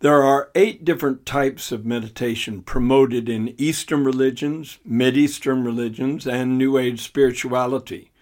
There 0.00 0.22
are 0.22 0.52
eight 0.54 0.84
different 0.84 1.26
types 1.26 1.72
of 1.72 1.84
meditation 1.84 2.62
promoted 2.62 3.28
in 3.28 3.52
Eastern 3.58 4.04
religions, 4.04 4.78
Mid-Eastern 4.84 5.64
religions, 5.64 6.24
and 6.24 6.56
New 6.56 6.78
Age 6.78 7.00
spirituality. 7.00 8.12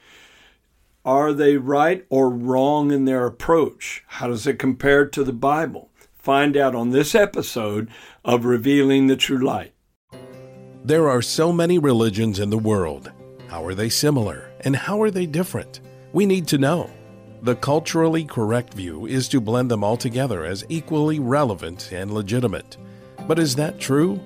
Are 1.05 1.35
they 1.35 1.59
right 1.59 2.07
or 2.09 2.31
wrong 2.31 2.93
in 2.93 3.05
their 3.05 3.27
approach? 3.27 4.05
How 4.07 4.29
does 4.29 4.47
it 4.47 4.59
compare 4.59 5.05
to 5.05 5.23
the 5.23 5.35
Bible? 5.35 5.91
Find 6.15 6.57
out 6.57 6.75
on 6.75 6.91
this 6.91 7.15
episode 7.15 7.91
of 8.25 8.47
Revealing 8.47 9.07
the 9.07 9.17
True 9.17 9.45
Light. 9.45 9.75
There 10.83 11.11
are 11.11 11.21
so 11.21 11.53
many 11.53 11.79
religions 11.79 12.39
in 12.39 12.49
the 12.49 12.57
world. 12.57 13.13
How 13.49 13.63
are 13.67 13.75
they 13.75 13.91
similar 13.91 14.51
and 14.61 14.75
how 14.75 15.03
are 15.03 15.11
they 15.11 15.27
different? 15.27 15.81
We 16.15 16.25
need 16.25 16.49
to 16.49 16.59
know. 16.59 16.91
The 17.47 17.55
culturally 17.55 18.25
correct 18.25 18.75
view 18.75 19.07
is 19.07 19.29
to 19.29 19.41
blend 19.41 19.71
them 19.71 19.85
all 19.85 19.97
together 19.97 20.45
as 20.45 20.65
equally 20.69 21.21
relevant 21.21 21.93
and 21.93 22.13
legitimate. 22.13 22.77
But 23.29 23.39
is 23.39 23.55
that 23.55 23.79
true? 23.79 24.19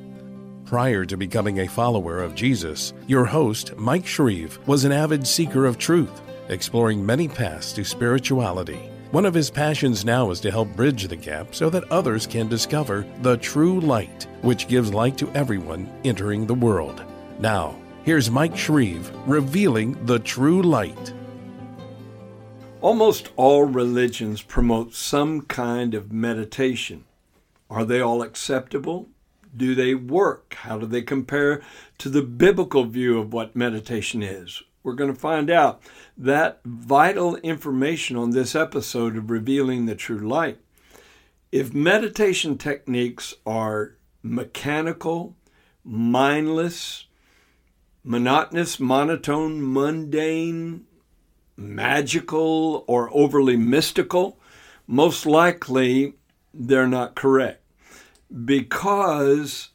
Prior 0.64 1.04
to 1.04 1.18
becoming 1.18 1.60
a 1.60 1.68
follower 1.68 2.22
of 2.22 2.34
Jesus, 2.34 2.94
your 3.06 3.26
host, 3.26 3.76
Mike 3.76 4.06
Shreve, 4.06 4.58
was 4.66 4.86
an 4.86 4.92
avid 4.92 5.26
seeker 5.26 5.66
of 5.66 5.76
truth, 5.76 6.22
exploring 6.48 7.04
many 7.04 7.28
paths 7.28 7.74
to 7.74 7.84
spirituality. 7.84 8.90
One 9.10 9.26
of 9.26 9.34
his 9.34 9.50
passions 9.50 10.02
now 10.02 10.30
is 10.30 10.40
to 10.40 10.50
help 10.50 10.74
bridge 10.74 11.06
the 11.06 11.14
gap 11.14 11.54
so 11.54 11.68
that 11.68 11.92
others 11.92 12.26
can 12.26 12.48
discover 12.48 13.04
the 13.20 13.36
true 13.36 13.80
light, 13.80 14.28
which 14.40 14.66
gives 14.66 14.94
light 14.94 15.18
to 15.18 15.30
everyone 15.32 15.92
entering 16.04 16.46
the 16.46 16.54
world. 16.54 17.04
Now, 17.38 17.76
here's 18.02 18.30
Mike 18.30 18.56
Shreve 18.56 19.12
revealing 19.26 20.06
the 20.06 20.20
true 20.20 20.62
light. 20.62 21.12
Almost 22.80 23.28
all 23.36 23.64
religions 23.64 24.40
promote 24.40 24.94
some 24.94 25.42
kind 25.42 25.92
of 25.92 26.12
meditation. 26.12 27.04
Are 27.68 27.84
they 27.84 28.00
all 28.00 28.22
acceptable? 28.22 29.10
Do 29.54 29.74
they 29.74 29.94
work? 29.94 30.54
How 30.60 30.78
do 30.78 30.86
they 30.86 31.02
compare 31.02 31.60
to 31.98 32.08
the 32.08 32.22
biblical 32.22 32.84
view 32.84 33.18
of 33.18 33.34
what 33.34 33.54
meditation 33.54 34.22
is? 34.22 34.62
We're 34.82 34.94
going 34.94 35.12
to 35.12 35.20
find 35.20 35.50
out 35.50 35.82
that 36.16 36.60
vital 36.64 37.36
information 37.36 38.16
on 38.16 38.30
this 38.30 38.54
episode 38.54 39.14
of 39.14 39.30
Revealing 39.30 39.84
the 39.84 39.94
True 39.94 40.26
Light. 40.26 40.58
If 41.52 41.74
meditation 41.74 42.56
techniques 42.56 43.34
are 43.44 43.96
mechanical, 44.22 45.36
mindless, 45.84 47.08
monotonous, 48.02 48.80
monotone, 48.80 49.60
mundane, 49.70 50.86
magical 51.60 52.84
or 52.86 53.10
overly 53.12 53.56
mystical, 53.56 54.38
most 54.86 55.26
likely 55.26 56.14
they're 56.52 56.88
not 56.88 57.14
correct 57.14 57.62
because 58.44 59.70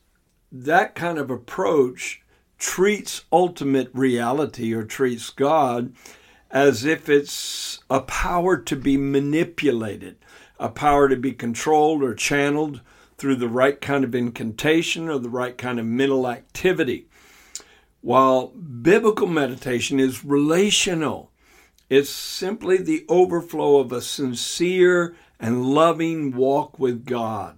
that 0.51 0.95
kind 0.95 1.17
of 1.17 1.29
approach 1.29 2.21
treats 2.57 3.25
ultimate 3.31 3.89
reality 3.93 4.73
or 4.73 4.83
treats 4.83 5.29
God 5.29 5.93
as 6.49 6.85
if 6.85 7.09
it's 7.09 7.79
a 7.89 7.99
power 8.01 8.57
to 8.57 8.75
be 8.75 8.95
manipulated, 8.97 10.15
a 10.57 10.69
power 10.69 11.09
to 11.09 11.17
be 11.17 11.33
controlled 11.33 12.01
or 12.01 12.13
channeled 12.13 12.81
through 13.17 13.35
the 13.35 13.49
right 13.49 13.79
kind 13.81 14.03
of 14.03 14.15
incantation 14.15 15.09
or 15.09 15.19
the 15.19 15.29
right 15.29 15.57
kind 15.57 15.79
of 15.79 15.85
mental 15.85 16.27
activity. 16.27 17.07
While 18.01 18.47
biblical 18.47 19.27
meditation 19.27 19.99
is 19.99 20.23
relational, 20.23 21.31
it's 21.89 22.09
simply 22.09 22.77
the 22.77 23.05
overflow 23.07 23.77
of 23.77 23.91
a 23.91 24.01
sincere 24.01 25.15
and 25.39 25.65
loving 25.65 26.35
walk 26.35 26.79
with 26.79 27.05
God, 27.05 27.57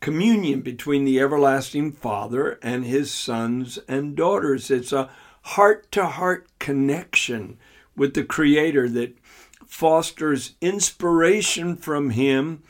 communion 0.00 0.60
between 0.60 1.04
the 1.04 1.20
everlasting 1.20 1.92
Father 1.92 2.58
and 2.62 2.84
his 2.84 3.12
sons 3.12 3.78
and 3.88 4.16
daughters. 4.16 4.70
It's 4.70 4.92
a 4.92 5.10
heart 5.42 5.90
to 5.92 6.06
heart 6.06 6.48
connection 6.58 7.58
with 7.96 8.14
the 8.14 8.24
Creator 8.24 8.88
that 8.90 9.18
fosters 9.66 10.54
inspiration 10.60 11.76
from 11.76 12.10
Him 12.10 12.62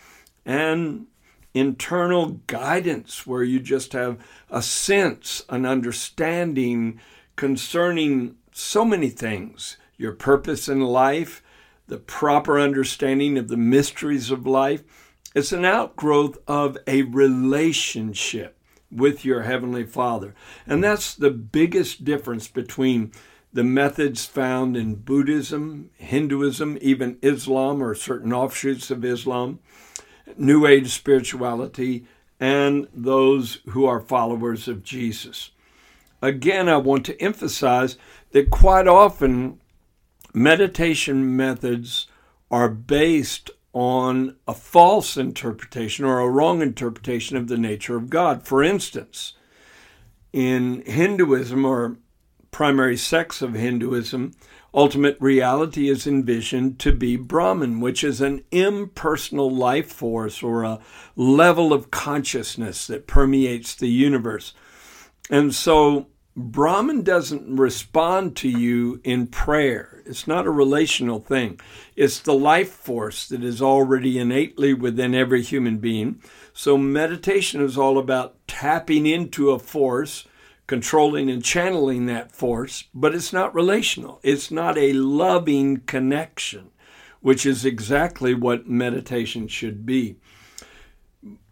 and 0.45 1.07
internal 1.55 2.41
guidance, 2.47 3.27
where 3.27 3.43
you 3.43 3.61
just 3.61 3.93
have 3.93 4.19
a 4.51 4.63
sense, 4.63 5.45
an 5.49 5.65
understanding 5.65 7.01
concerning 7.37 8.37
so 8.53 8.85
many 8.85 9.09
things 9.09 9.77
your 9.99 10.13
purpose 10.13 10.69
in 10.69 10.81
life, 10.81 11.43
the 11.89 11.99
proper 11.99 12.59
understanding 12.59 13.37
of 13.37 13.49
the 13.49 13.57
mysteries 13.57 14.31
of 14.31 14.47
life. 14.47 14.83
It's 15.35 15.53
an 15.53 15.65
outgrowth 15.65 16.39
of 16.47 16.79
a 16.87 17.03
relationship 17.03 18.57
with 18.91 19.25
your 19.25 19.43
Heavenly 19.43 19.85
Father. 19.85 20.35
And 20.67 20.83
that's 20.83 21.15
the 21.15 21.31
biggest 21.31 22.05
difference 22.05 22.49
between 22.49 23.13
the 23.53 23.65
methods 23.65 24.25
found 24.25 24.77
in 24.77 24.95
Buddhism, 24.95 25.91
Hinduism, 25.97 26.79
even 26.81 27.19
Islam 27.23 27.83
or 27.83 27.95
certain 27.95 28.33
offshoots 28.33 28.91
of 28.91 29.05
Islam, 29.05 29.59
New 30.37 30.67
Age 30.67 30.91
spirituality, 30.91 32.07
and 32.39 32.87
those 32.95 33.61
who 33.71 33.85
are 33.87 34.01
followers 34.01 34.69
of 34.69 34.85
Jesus. 34.85 35.51
Again, 36.21 36.69
I 36.69 36.77
want 36.77 37.07
to 37.07 37.21
emphasize 37.23 37.97
that 38.33 38.51
quite 38.51 38.87
often 38.87 39.61
meditation 40.35 41.37
methods 41.37 42.07
are 42.51 42.69
based 42.69 43.51
on 43.73 44.37
a 44.47 44.55
false 44.55 45.17
interpretation 45.17 46.05
or 46.05 46.21
a 46.21 46.29
wrong 46.29 46.63
interpretation 46.63 47.37
of 47.37 47.49
the 47.49 47.59
nature 47.59 47.97
of 47.97 48.11
God. 48.11 48.47
For 48.47 48.63
instance, 48.63 49.35
in 50.33 50.83
Hinduism 50.87 51.65
or 51.65 51.97
primary 52.51 52.97
sects 52.97 53.43
of 53.43 53.55
Hinduism, 53.55 54.33
ultimate 54.75 55.17
reality 55.21 55.89
is 55.89 56.07
envisioned 56.07 56.79
to 56.81 56.93
be 56.93 57.17
Brahman, 57.17 57.81
which 57.81 58.03
is 58.03 58.21
an 58.21 58.43
impersonal 58.51 59.51
life 59.51 59.93
force 59.93 60.43
or 60.43 60.63
a 60.63 60.81
level 61.15 61.73
of 61.73 61.91
consciousness 61.91 62.87
that 62.87 63.07
permeates 63.07 63.75
the 63.75 63.89
universe. 63.89 64.55
And 65.31 65.55
so 65.55 66.07
Brahman 66.41 67.03
doesn't 67.03 67.57
respond 67.57 68.37
to 68.37 68.49
you 68.49 69.01
in 69.03 69.27
prayer. 69.27 70.05
It's 70.07 70.29
not 70.29 70.47
a 70.47 70.53
relational 70.53 71.19
thing. 71.19 71.59
It's 71.97 72.21
the 72.21 72.33
life 72.33 72.71
force 72.71 73.27
that 73.27 73.43
is 73.43 73.61
already 73.61 74.21
innately 74.21 74.73
within 74.73 75.17
every 75.17 75.43
human 75.43 75.79
being. 75.79 76.23
So 76.53 76.79
meditation 76.79 77.61
is 77.61 77.77
all 77.77 77.99
about 77.99 78.37
tapping 78.47 79.05
into 79.05 79.51
a 79.51 79.59
force, 79.59 80.29
controlling 80.69 81.29
and 81.29 81.43
channeling 81.43 82.07
that 82.07 82.31
force, 82.31 82.85
but 82.95 83.17
it's 83.17 83.33
not 83.33 83.53
relational. 83.53 84.21
It's 84.23 84.49
not 84.49 84.79
a 84.79 84.93
loving 84.93 85.79
connection, 85.79 86.71
which 87.21 87.45
is 87.45 87.65
exactly 87.65 88.33
what 88.33 88.69
meditation 88.69 89.49
should 89.49 89.85
be. 89.85 90.19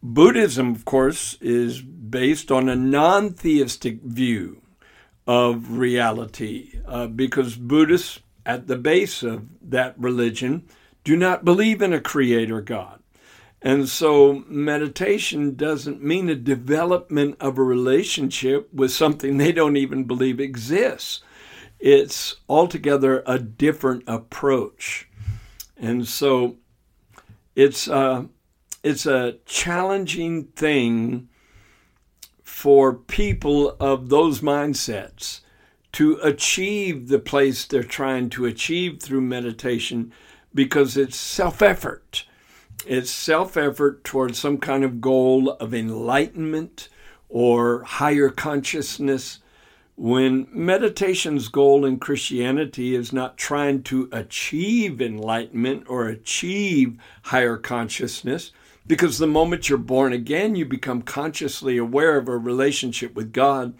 Buddhism, 0.00 0.70
of 0.70 0.84
course, 0.84 1.36
is 1.40 1.82
based 1.82 2.52
on 2.52 2.68
a 2.68 2.76
non 2.76 3.32
theistic 3.32 4.00
view 4.02 4.62
of 5.26 5.72
reality 5.78 6.80
uh, 6.86 7.06
because 7.06 7.56
Buddhists, 7.56 8.20
at 8.44 8.68
the 8.68 8.76
base 8.76 9.22
of 9.22 9.46
that 9.60 9.98
religion, 9.98 10.68
do 11.02 11.16
not 11.16 11.44
believe 11.44 11.82
in 11.82 11.92
a 11.92 12.00
creator 12.00 12.60
God. 12.60 13.00
And 13.60 13.88
so 13.88 14.44
meditation 14.46 15.56
doesn't 15.56 16.02
mean 16.02 16.28
a 16.28 16.36
development 16.36 17.36
of 17.40 17.58
a 17.58 17.62
relationship 17.62 18.72
with 18.72 18.92
something 18.92 19.36
they 19.36 19.50
don't 19.50 19.76
even 19.76 20.04
believe 20.04 20.38
exists. 20.38 21.22
It's 21.80 22.36
altogether 22.48 23.24
a 23.26 23.38
different 23.38 24.04
approach. 24.06 25.08
And 25.76 26.06
so 26.06 26.56
it's, 27.56 27.88
uh, 27.88 28.26
it's 28.84 29.06
a 29.06 29.38
challenging 29.46 30.44
thing 30.44 31.28
for 32.56 32.94
people 32.94 33.76
of 33.78 34.08
those 34.08 34.40
mindsets 34.40 35.40
to 35.92 36.14
achieve 36.22 37.08
the 37.08 37.18
place 37.18 37.66
they're 37.66 37.82
trying 37.82 38.30
to 38.30 38.46
achieve 38.46 38.98
through 38.98 39.20
meditation 39.20 40.10
because 40.54 40.96
it's 40.96 41.18
self 41.18 41.60
effort. 41.60 42.24
It's 42.86 43.10
self 43.10 43.58
effort 43.58 44.04
towards 44.04 44.38
some 44.38 44.56
kind 44.56 44.84
of 44.84 45.02
goal 45.02 45.50
of 45.50 45.74
enlightenment 45.74 46.88
or 47.28 47.82
higher 47.82 48.30
consciousness. 48.30 49.40
When 49.94 50.48
meditation's 50.50 51.48
goal 51.48 51.84
in 51.84 51.98
Christianity 51.98 52.94
is 52.94 53.12
not 53.12 53.36
trying 53.36 53.82
to 53.82 54.08
achieve 54.12 55.02
enlightenment 55.02 55.84
or 55.90 56.08
achieve 56.08 56.96
higher 57.24 57.58
consciousness, 57.58 58.50
because 58.86 59.18
the 59.18 59.26
moment 59.26 59.68
you're 59.68 59.78
born 59.78 60.12
again, 60.12 60.54
you 60.54 60.64
become 60.64 61.02
consciously 61.02 61.76
aware 61.76 62.16
of 62.16 62.28
a 62.28 62.36
relationship 62.36 63.14
with 63.14 63.32
God. 63.32 63.74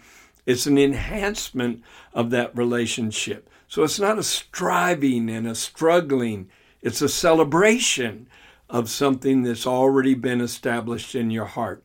It's 0.45 0.65
an 0.65 0.77
enhancement 0.77 1.83
of 2.13 2.29
that 2.31 2.55
relationship. 2.55 3.49
So 3.67 3.83
it's 3.83 3.99
not 3.99 4.19
a 4.19 4.23
striving 4.23 5.29
and 5.29 5.47
a 5.47 5.55
struggling, 5.55 6.49
it's 6.81 7.01
a 7.01 7.09
celebration 7.09 8.27
of 8.69 8.89
something 8.89 9.43
that's 9.43 9.67
already 9.67 10.13
been 10.13 10.41
established 10.41 11.15
in 11.15 11.31
your 11.31 11.45
heart. 11.45 11.83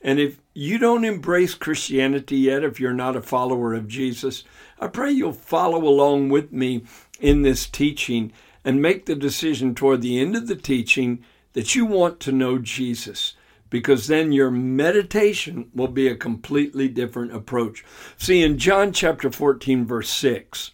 And 0.00 0.20
if 0.20 0.38
you 0.54 0.78
don't 0.78 1.04
embrace 1.04 1.54
Christianity 1.54 2.36
yet, 2.36 2.62
if 2.62 2.78
you're 2.78 2.92
not 2.92 3.16
a 3.16 3.22
follower 3.22 3.74
of 3.74 3.88
Jesus, 3.88 4.44
I 4.80 4.86
pray 4.86 5.10
you'll 5.10 5.32
follow 5.32 5.84
along 5.84 6.28
with 6.28 6.52
me 6.52 6.84
in 7.20 7.42
this 7.42 7.66
teaching 7.66 8.32
and 8.64 8.82
make 8.82 9.06
the 9.06 9.14
decision 9.14 9.74
toward 9.74 10.02
the 10.02 10.20
end 10.20 10.36
of 10.36 10.46
the 10.46 10.56
teaching 10.56 11.24
that 11.52 11.74
you 11.74 11.86
want 11.86 12.20
to 12.20 12.32
know 12.32 12.58
Jesus 12.58 13.34
because 13.70 14.06
then 14.06 14.32
your 14.32 14.50
meditation 14.50 15.70
will 15.74 15.88
be 15.88 16.08
a 16.08 16.16
completely 16.16 16.88
different 16.88 17.34
approach. 17.34 17.84
See, 18.16 18.42
in 18.42 18.58
John 18.58 18.92
chapter 18.92 19.30
14, 19.30 19.84
verse 19.84 20.08
6, 20.10 20.72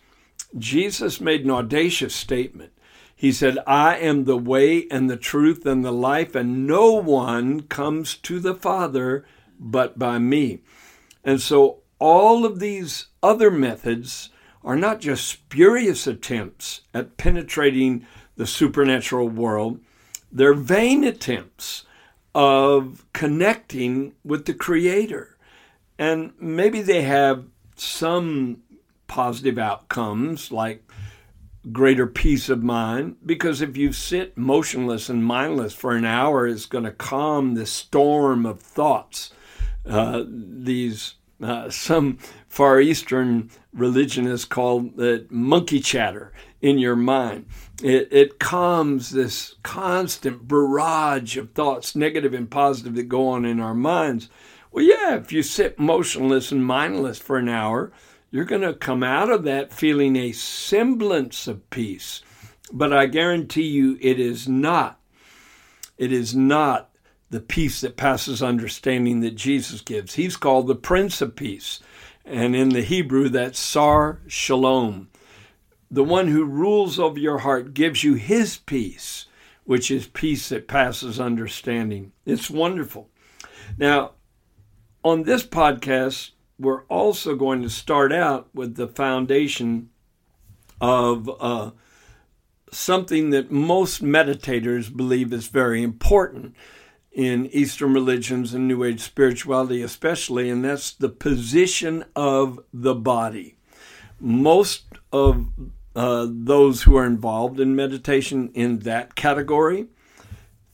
Jesus 0.56 1.20
made 1.20 1.44
an 1.44 1.50
audacious 1.50 2.14
statement. 2.14 2.72
He 3.16 3.32
said, 3.32 3.58
I 3.66 3.96
am 3.96 4.24
the 4.24 4.36
way 4.36 4.86
and 4.90 5.08
the 5.08 5.16
truth 5.16 5.66
and 5.66 5.84
the 5.84 5.92
life, 5.92 6.34
and 6.34 6.66
no 6.66 6.92
one 6.92 7.62
comes 7.62 8.16
to 8.18 8.38
the 8.38 8.54
Father 8.54 9.24
but 9.58 9.98
by 9.98 10.18
me. 10.18 10.60
And 11.24 11.40
so 11.40 11.80
all 11.98 12.44
of 12.44 12.60
these 12.60 13.06
other 13.22 13.50
methods 13.50 14.30
are 14.62 14.76
not 14.76 15.00
just 15.00 15.26
spurious 15.26 16.06
attempts 16.06 16.82
at 16.92 17.16
penetrating 17.16 18.06
the 18.36 18.46
supernatural 18.46 19.28
world, 19.28 19.80
they're 20.34 20.52
vain 20.52 21.04
attempts 21.04 21.84
of 22.34 23.06
connecting 23.12 24.12
with 24.24 24.44
the 24.46 24.54
Creator. 24.54 25.36
And 25.96 26.32
maybe 26.40 26.82
they 26.82 27.02
have 27.02 27.44
some 27.76 28.62
positive 29.06 29.58
outcomes 29.58 30.50
like 30.50 30.82
greater 31.72 32.06
peace 32.06 32.48
of 32.48 32.62
mind 32.62 33.16
because 33.24 33.62
if 33.62 33.76
you 33.76 33.92
sit 33.92 34.36
motionless 34.36 35.08
and 35.08 35.24
mindless 35.24 35.72
for 35.72 35.92
an 35.92 36.04
hour 36.04 36.46
it's 36.46 36.66
going 36.66 36.84
to 36.84 36.90
calm 36.90 37.54
the 37.54 37.64
storm 37.64 38.44
of 38.44 38.60
thoughts 38.60 39.32
uh, 39.86 40.24
these 40.26 41.14
uh, 41.42 41.70
some 41.70 42.18
far 42.54 42.80
eastern 42.80 43.50
religionists 43.72 44.44
call 44.44 44.90
it 45.00 45.30
monkey 45.30 45.80
chatter 45.80 46.32
in 46.60 46.78
your 46.78 46.96
mind 46.96 47.46
it, 47.82 48.08
it 48.12 48.38
calms 48.38 49.10
this 49.10 49.56
constant 49.62 50.46
barrage 50.46 51.36
of 51.36 51.50
thoughts 51.52 51.96
negative 51.96 52.32
and 52.32 52.50
positive 52.50 52.94
that 52.94 53.08
go 53.08 53.28
on 53.28 53.44
in 53.44 53.58
our 53.60 53.74
minds 53.74 54.28
well 54.70 54.84
yeah 54.84 55.16
if 55.16 55.32
you 55.32 55.42
sit 55.42 55.78
motionless 55.78 56.52
and 56.52 56.64
mindless 56.64 57.18
for 57.18 57.36
an 57.38 57.48
hour 57.48 57.92
you're 58.34 58.44
going 58.44 58.62
to 58.62 58.74
come 58.74 59.04
out 59.04 59.30
of 59.30 59.44
that 59.44 59.72
feeling 59.72 60.16
a 60.16 60.32
semblance 60.32 61.46
of 61.46 61.70
peace. 61.70 62.20
But 62.72 62.92
I 62.92 63.06
guarantee 63.06 63.68
you 63.68 63.96
it 64.00 64.18
is 64.18 64.48
not. 64.48 64.98
It 65.98 66.10
is 66.10 66.34
not 66.34 66.90
the 67.30 67.38
peace 67.38 67.82
that 67.82 67.96
passes 67.96 68.42
understanding 68.42 69.20
that 69.20 69.36
Jesus 69.36 69.82
gives. 69.82 70.14
He's 70.14 70.36
called 70.36 70.66
the 70.66 70.74
Prince 70.74 71.22
of 71.22 71.36
Peace. 71.36 71.78
And 72.24 72.56
in 72.56 72.70
the 72.70 72.82
Hebrew, 72.82 73.28
that's 73.28 73.58
Sar 73.58 74.20
Shalom. 74.26 75.08
The 75.90 76.04
one 76.04 76.28
who 76.28 76.44
rules 76.44 76.98
over 76.98 77.18
your 77.18 77.38
heart 77.38 77.74
gives 77.74 78.02
you 78.02 78.14
his 78.14 78.56
peace, 78.56 79.26
which 79.64 79.90
is 79.90 80.06
peace 80.06 80.48
that 80.48 80.66
passes 80.66 81.20
understanding. 81.20 82.12
It's 82.24 82.50
wonderful. 82.50 83.10
Now, 83.76 84.12
on 85.04 85.24
this 85.24 85.44
podcast, 85.44 86.30
we're 86.58 86.84
also 86.84 87.36
going 87.36 87.62
to 87.62 87.70
start 87.70 88.12
out 88.12 88.48
with 88.54 88.76
the 88.76 88.88
foundation 88.88 89.90
of 90.80 91.30
uh, 91.40 91.72
something 92.72 93.30
that 93.30 93.50
most 93.50 94.02
meditators 94.02 94.94
believe 94.94 95.32
is 95.32 95.48
very 95.48 95.82
important 95.82 96.54
in 97.14 97.46
Eastern 97.46 97.94
religions 97.94 98.52
and 98.52 98.66
New 98.66 98.82
Age 98.82 99.00
spirituality, 99.00 99.82
especially, 99.82 100.50
and 100.50 100.64
that's 100.64 100.92
the 100.92 101.08
position 101.08 102.04
of 102.16 102.58
the 102.72 102.94
body. 102.94 103.56
Most 104.18 104.84
of 105.12 105.48
uh, 105.94 106.26
those 106.28 106.82
who 106.82 106.96
are 106.96 107.06
involved 107.06 107.60
in 107.60 107.76
meditation 107.76 108.50
in 108.54 108.80
that 108.80 109.14
category 109.14 109.86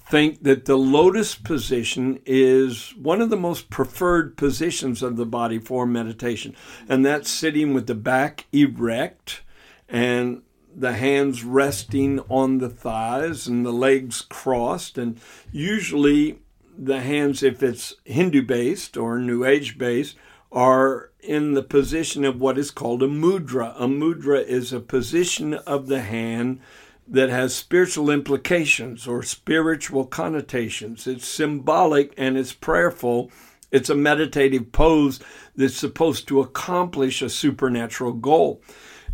think 0.08 0.42
that 0.42 0.64
the 0.64 0.76
lotus 0.76 1.34
position 1.34 2.18
is 2.26 2.94
one 2.96 3.20
of 3.20 3.30
the 3.30 3.36
most 3.36 3.70
preferred 3.70 4.36
positions 4.36 5.02
of 5.02 5.16
the 5.16 5.26
body 5.26 5.58
for 5.58 5.86
meditation. 5.86 6.56
And 6.88 7.04
that's 7.04 7.30
sitting 7.30 7.74
with 7.74 7.86
the 7.86 7.94
back 7.94 8.46
erect 8.52 9.42
and 9.88 10.42
the 10.74 10.92
hands 10.92 11.44
resting 11.44 12.20
on 12.28 12.58
the 12.58 12.68
thighs 12.68 13.46
and 13.46 13.64
the 13.64 13.72
legs 13.72 14.22
crossed. 14.22 14.98
And 14.98 15.20
usually, 15.50 16.38
the 16.76 17.00
hands, 17.00 17.42
if 17.42 17.62
it's 17.62 17.94
Hindu 18.04 18.42
based 18.42 18.96
or 18.96 19.18
New 19.18 19.44
Age 19.44 19.78
based, 19.78 20.16
are 20.52 21.10
in 21.20 21.54
the 21.54 21.62
position 21.62 22.24
of 22.24 22.40
what 22.40 22.58
is 22.58 22.70
called 22.70 23.02
a 23.02 23.08
mudra. 23.08 23.74
A 23.76 23.86
mudra 23.86 24.44
is 24.44 24.72
a 24.72 24.80
position 24.80 25.54
of 25.54 25.86
the 25.86 26.00
hand 26.00 26.60
that 27.06 27.28
has 27.28 27.54
spiritual 27.54 28.08
implications 28.08 29.06
or 29.06 29.22
spiritual 29.22 30.06
connotations. 30.06 31.06
It's 31.06 31.26
symbolic 31.26 32.14
and 32.16 32.38
it's 32.38 32.52
prayerful. 32.52 33.30
It's 33.70 33.90
a 33.90 33.94
meditative 33.94 34.72
pose 34.72 35.20
that's 35.54 35.76
supposed 35.76 36.26
to 36.28 36.40
accomplish 36.40 37.20
a 37.22 37.28
supernatural 37.28 38.14
goal. 38.14 38.62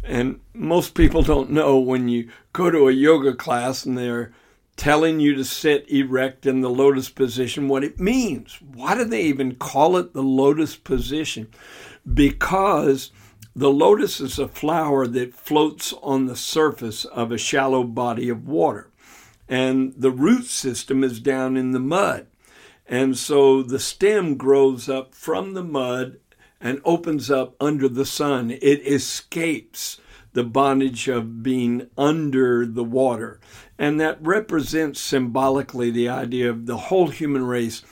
And 0.06 0.40
most 0.54 0.94
people 0.94 1.22
don't 1.22 1.50
know 1.50 1.78
when 1.78 2.08
you 2.08 2.30
go 2.52 2.70
to 2.70 2.88
a 2.88 2.92
yoga 2.92 3.34
class 3.34 3.84
and 3.84 3.98
they're 3.98 4.32
telling 4.76 5.20
you 5.20 5.34
to 5.34 5.44
sit 5.44 5.90
erect 5.90 6.46
in 6.46 6.60
the 6.60 6.70
lotus 6.70 7.08
position 7.08 7.66
what 7.66 7.82
it 7.82 7.98
means. 7.98 8.58
Why 8.60 8.94
do 8.94 9.04
they 9.04 9.22
even 9.22 9.56
call 9.56 9.96
it 9.96 10.12
the 10.12 10.22
lotus 10.22 10.76
position? 10.76 11.48
Because 12.12 13.10
the 13.54 13.70
lotus 13.70 14.20
is 14.20 14.38
a 14.38 14.48
flower 14.48 15.06
that 15.06 15.34
floats 15.34 15.94
on 16.02 16.26
the 16.26 16.36
surface 16.36 17.06
of 17.06 17.32
a 17.32 17.38
shallow 17.38 17.84
body 17.84 18.28
of 18.28 18.46
water, 18.46 18.90
and 19.48 19.94
the 19.96 20.10
root 20.10 20.44
system 20.44 21.02
is 21.02 21.20
down 21.20 21.56
in 21.56 21.72
the 21.72 21.80
mud. 21.80 22.26
And 22.86 23.16
so 23.16 23.62
the 23.62 23.80
stem 23.80 24.36
grows 24.36 24.90
up 24.90 25.14
from 25.14 25.54
the 25.54 25.64
mud 25.64 26.18
and 26.60 26.80
opens 26.84 27.30
up 27.30 27.54
under 27.60 27.88
the 27.88 28.06
sun. 28.06 28.50
It 28.50 28.86
escapes 28.86 30.00
the 30.32 30.44
bondage 30.44 31.08
of 31.08 31.42
being 31.42 31.88
under 31.96 32.66
the 32.66 32.84
water. 32.84 33.40
And 33.78 34.00
that 34.00 34.18
represents 34.20 35.00
symbolically 35.00 35.90
the 35.90 36.08
idea 36.08 36.50
of 36.50 36.66
the 36.66 36.76
whole 36.76 37.08
human 37.08 37.44
race 37.44 37.82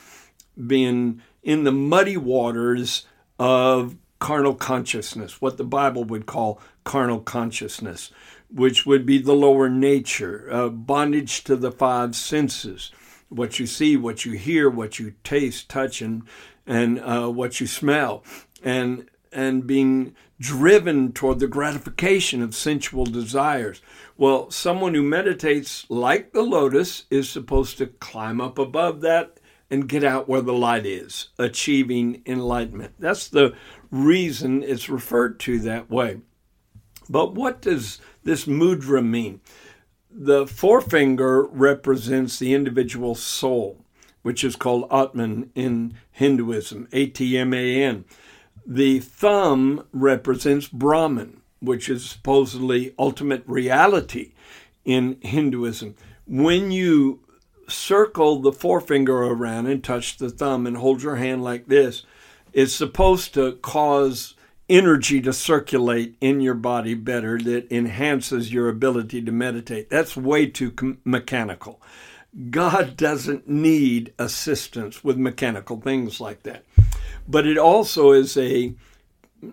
being 0.67 1.21
in 1.43 1.63
the 1.63 1.71
muddy 1.71 2.17
waters 2.17 3.05
of 3.39 3.95
carnal 4.19 4.55
consciousness, 4.55 5.41
what 5.41 5.57
the 5.57 5.63
Bible 5.63 6.03
would 6.03 6.25
call 6.25 6.59
carnal 6.83 7.19
consciousness, 7.19 8.11
which 8.49 8.85
would 8.85 9.05
be 9.05 9.17
the 9.17 9.33
lower 9.33 9.69
nature, 9.69 10.47
uh, 10.51 10.69
bondage 10.69 11.43
to 11.43 11.55
the 11.55 11.71
five 11.71 12.15
senses 12.15 12.91
what 13.29 13.59
you 13.59 13.65
see, 13.65 13.97
what 13.97 14.25
you 14.25 14.33
hear, 14.33 14.69
what 14.69 14.99
you 14.99 15.13
taste, 15.23 15.69
touch, 15.69 16.01
and, 16.01 16.23
and 16.65 16.99
uh, 16.99 17.27
what 17.27 17.59
you 17.59 17.67
smell. 17.67 18.23
And, 18.65 19.09
and 19.31 19.65
being 19.65 20.15
driven 20.39 21.13
toward 21.13 21.39
the 21.39 21.47
gratification 21.47 22.41
of 22.41 22.53
sensual 22.53 23.05
desires. 23.05 23.81
Well, 24.17 24.51
someone 24.51 24.93
who 24.93 25.03
meditates 25.03 25.85
like 25.89 26.33
the 26.33 26.41
lotus 26.41 27.05
is 27.09 27.29
supposed 27.29 27.77
to 27.77 27.87
climb 27.87 28.41
up 28.41 28.57
above 28.57 29.01
that 29.01 29.39
and 29.69 29.89
get 29.89 30.03
out 30.03 30.27
where 30.27 30.41
the 30.41 30.53
light 30.53 30.85
is, 30.85 31.29
achieving 31.39 32.21
enlightenment. 32.25 32.93
That's 32.99 33.27
the 33.27 33.55
reason 33.91 34.61
it's 34.63 34.89
referred 34.89 35.39
to 35.41 35.59
that 35.59 35.89
way. 35.89 36.21
But 37.09 37.33
what 37.33 37.61
does 37.61 37.99
this 38.23 38.45
mudra 38.45 39.05
mean? 39.05 39.41
The 40.09 40.47
forefinger 40.47 41.43
represents 41.43 42.39
the 42.39 42.53
individual 42.53 43.15
soul, 43.15 43.85
which 44.21 44.43
is 44.43 44.55
called 44.55 44.87
Atman 44.91 45.51
in 45.55 45.95
Hinduism, 46.11 46.87
A 46.91 47.07
T 47.07 47.37
M 47.37 47.53
A 47.53 47.83
N. 47.83 48.05
The 48.65 48.99
thumb 48.99 49.85
represents 49.93 50.67
Brahman, 50.67 51.41
which 51.59 51.89
is 51.89 52.09
supposedly 52.09 52.93
ultimate 52.97 53.43
reality 53.45 54.31
in 54.83 55.17
Hinduism. 55.21 55.95
When 56.25 56.71
you 56.71 57.19
circle 57.67 58.41
the 58.41 58.51
forefinger 58.51 59.15
around 59.15 59.67
and 59.67 59.83
touch 59.83 60.17
the 60.17 60.29
thumb 60.29 60.65
and 60.67 60.77
hold 60.77 61.03
your 61.03 61.15
hand 61.17 61.43
like 61.43 61.67
this, 61.67 62.03
it's 62.53 62.73
supposed 62.73 63.33
to 63.33 63.53
cause 63.53 64.35
energy 64.67 65.21
to 65.21 65.33
circulate 65.33 66.15
in 66.21 66.41
your 66.41 66.53
body 66.53 66.93
better 66.93 67.37
that 67.37 67.71
enhances 67.71 68.51
your 68.51 68.69
ability 68.69 69.21
to 69.21 69.31
meditate. 69.31 69.89
That's 69.89 70.17
way 70.17 70.47
too 70.47 70.71
com- 70.71 70.99
mechanical. 71.03 71.81
God 72.49 72.97
doesn't 72.97 73.47
need 73.47 74.13
assistance 74.17 75.03
with 75.03 75.17
mechanical 75.17 75.79
things 75.79 76.19
like 76.19 76.43
that. 76.43 76.63
But 77.27 77.47
it 77.47 77.57
also 77.57 78.11
is 78.11 78.37
a, 78.37 78.75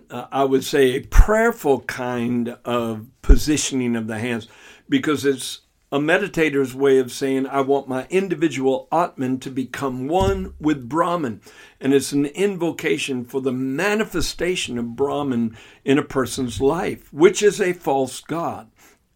uh, 0.09 0.27
I 0.31 0.43
would 0.43 0.63
say, 0.63 0.91
a 0.91 1.01
prayerful 1.01 1.81
kind 1.81 2.57
of 2.65 3.07
positioning 3.21 3.95
of 3.95 4.07
the 4.07 4.19
hands 4.19 4.47
because 4.89 5.25
it's 5.25 5.61
a 5.93 5.99
meditator's 5.99 6.73
way 6.73 6.97
of 6.97 7.11
saying, 7.11 7.45
I 7.45 7.61
want 7.61 7.87
my 7.87 8.07
individual 8.09 8.87
Atman 8.91 9.39
to 9.41 9.51
become 9.51 10.07
one 10.07 10.55
with 10.59 10.89
Brahman. 10.89 11.41
And 11.79 11.93
it's 11.93 12.11
an 12.11 12.25
invocation 12.25 13.23
for 13.23 13.41
the 13.41 13.51
manifestation 13.51 14.79
of 14.79 14.95
Brahman 14.95 15.55
in 15.85 15.99
a 15.99 16.03
person's 16.03 16.59
life, 16.59 17.13
which 17.13 17.43
is 17.43 17.61
a 17.61 17.73
false 17.73 18.21
God. 18.21 18.71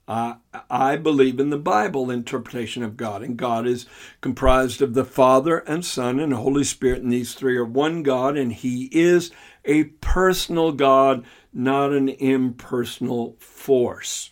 Uh, 0.07 0.35
I 0.69 0.95
believe 0.95 1.37
in 1.37 1.49
the 1.49 1.57
Bible 1.57 2.09
interpretation 2.09 2.81
of 2.81 2.95
God, 2.95 3.21
and 3.21 3.35
God 3.35 3.67
is 3.67 3.85
comprised 4.21 4.81
of 4.81 4.93
the 4.93 5.03
Father 5.03 5.57
and 5.59 5.85
Son 5.85 6.19
and 6.19 6.33
Holy 6.33 6.63
Spirit, 6.63 7.01
and 7.01 7.11
these 7.11 7.33
three 7.33 7.57
are 7.57 7.65
one 7.65 8.03
God, 8.03 8.37
and 8.37 8.53
He 8.53 8.85
is 8.93 9.31
a 9.65 9.85
personal 9.85 10.71
God, 10.71 11.25
not 11.51 11.91
an 11.91 12.07
impersonal 12.07 13.35
force. 13.39 14.31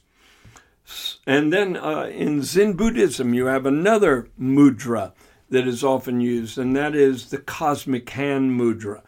And 1.27 1.51
then 1.51 1.75
uh, 1.75 2.03
in 2.03 2.41
Zen 2.43 2.73
Buddhism, 2.73 3.33
you 3.33 3.47
have 3.47 3.65
another 3.65 4.29
mudra 4.39 5.11
that 5.49 5.67
is 5.67 5.83
often 5.83 6.21
used, 6.21 6.57
and 6.57 6.73
that 6.75 6.95
is 6.95 7.31
the 7.31 7.37
cosmic 7.37 8.09
hand 8.11 8.57
mudra, 8.57 9.01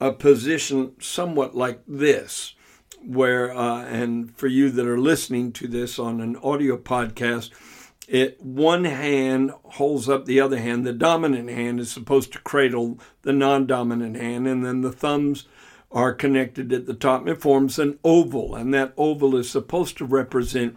a 0.00 0.12
position 0.12 0.92
somewhat 0.98 1.54
like 1.54 1.82
this, 1.86 2.54
where, 3.04 3.56
uh, 3.56 3.84
and 3.84 4.34
for 4.36 4.46
you 4.46 4.70
that 4.70 4.86
are 4.86 4.98
listening 4.98 5.52
to 5.52 5.68
this 5.68 5.98
on 5.98 6.20
an 6.20 6.36
audio 6.36 6.76
podcast, 6.76 7.50
it 8.08 8.40
one 8.42 8.84
hand 8.84 9.52
holds 9.64 10.08
up 10.08 10.26
the 10.26 10.40
other 10.40 10.58
hand. 10.58 10.84
The 10.84 10.92
dominant 10.92 11.48
hand 11.48 11.78
is 11.80 11.90
supposed 11.90 12.32
to 12.32 12.40
cradle 12.40 12.98
the 13.22 13.32
non-dominant 13.32 14.16
hand, 14.16 14.48
and 14.48 14.64
then 14.64 14.80
the 14.80 14.92
thumbs 14.92 15.46
are 15.92 16.12
connected 16.12 16.72
at 16.72 16.86
the 16.86 16.94
top. 16.94 17.26
It 17.28 17.40
forms 17.40 17.78
an 17.78 17.98
oval, 18.04 18.54
and 18.54 18.74
that 18.74 18.92
oval 18.96 19.36
is 19.36 19.50
supposed 19.50 19.96
to 19.98 20.04
represent 20.04 20.76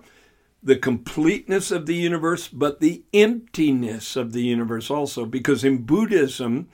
the 0.62 0.76
completeness 0.76 1.72
of 1.72 1.86
the 1.88 1.96
universe, 1.96 2.48
but 2.48 2.80
the 2.80 3.04
emptiness 3.14 4.16
of 4.16 4.32
the 4.32 4.44
universe 4.44 4.90
also. 4.90 5.26
Because 5.26 5.64
in 5.64 5.84
Buddhism, 5.84 6.70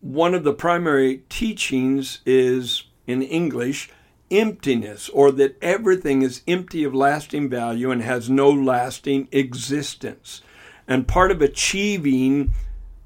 one 0.00 0.34
of 0.34 0.44
the 0.44 0.52
primary 0.52 1.22
teachings 1.28 2.20
is 2.26 2.84
in 3.06 3.22
English 3.22 3.90
emptiness, 4.30 5.08
or 5.10 5.30
that 5.32 5.56
everything 5.62 6.22
is 6.22 6.42
empty 6.48 6.84
of 6.84 6.94
lasting 6.94 7.48
value 7.48 7.90
and 7.90 8.02
has 8.02 8.28
no 8.28 8.50
lasting 8.50 9.28
existence. 9.32 10.42
And 10.88 11.08
part 11.08 11.30
of 11.30 11.42
achieving 11.42 12.52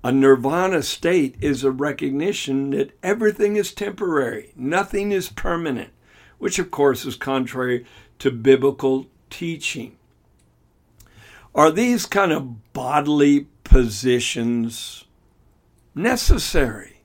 a 0.03 0.13
nirvana 0.13 0.83
state 0.83 1.37
is 1.41 1.63
a 1.63 1.71
recognition 1.71 2.71
that 2.71 2.97
everything 3.03 3.57
is 3.57 3.73
temporary, 3.73 4.53
nothing 4.57 5.13
is 5.13 5.29
permanent, 5.29 5.91
which 6.39 6.59
of 6.59 6.71
course 6.71 7.05
is 7.05 7.17
contrary 7.17 7.85
to 8.19 8.31
biblical 8.31 9.07
teaching. 9.29 9.97
Are 11.55 11.71
these 11.71 12.07
kind 12.07 12.33
of 12.33 12.73
bodily 12.73 13.47
positions 13.65 15.05
necessary? 15.95 17.03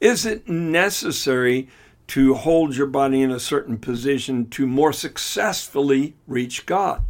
Is 0.00 0.26
it 0.26 0.48
necessary 0.48 1.68
to 2.08 2.34
hold 2.34 2.76
your 2.76 2.86
body 2.86 3.22
in 3.22 3.30
a 3.30 3.40
certain 3.40 3.78
position 3.78 4.48
to 4.50 4.66
more 4.66 4.92
successfully 4.92 6.16
reach 6.26 6.66
God? 6.66 7.02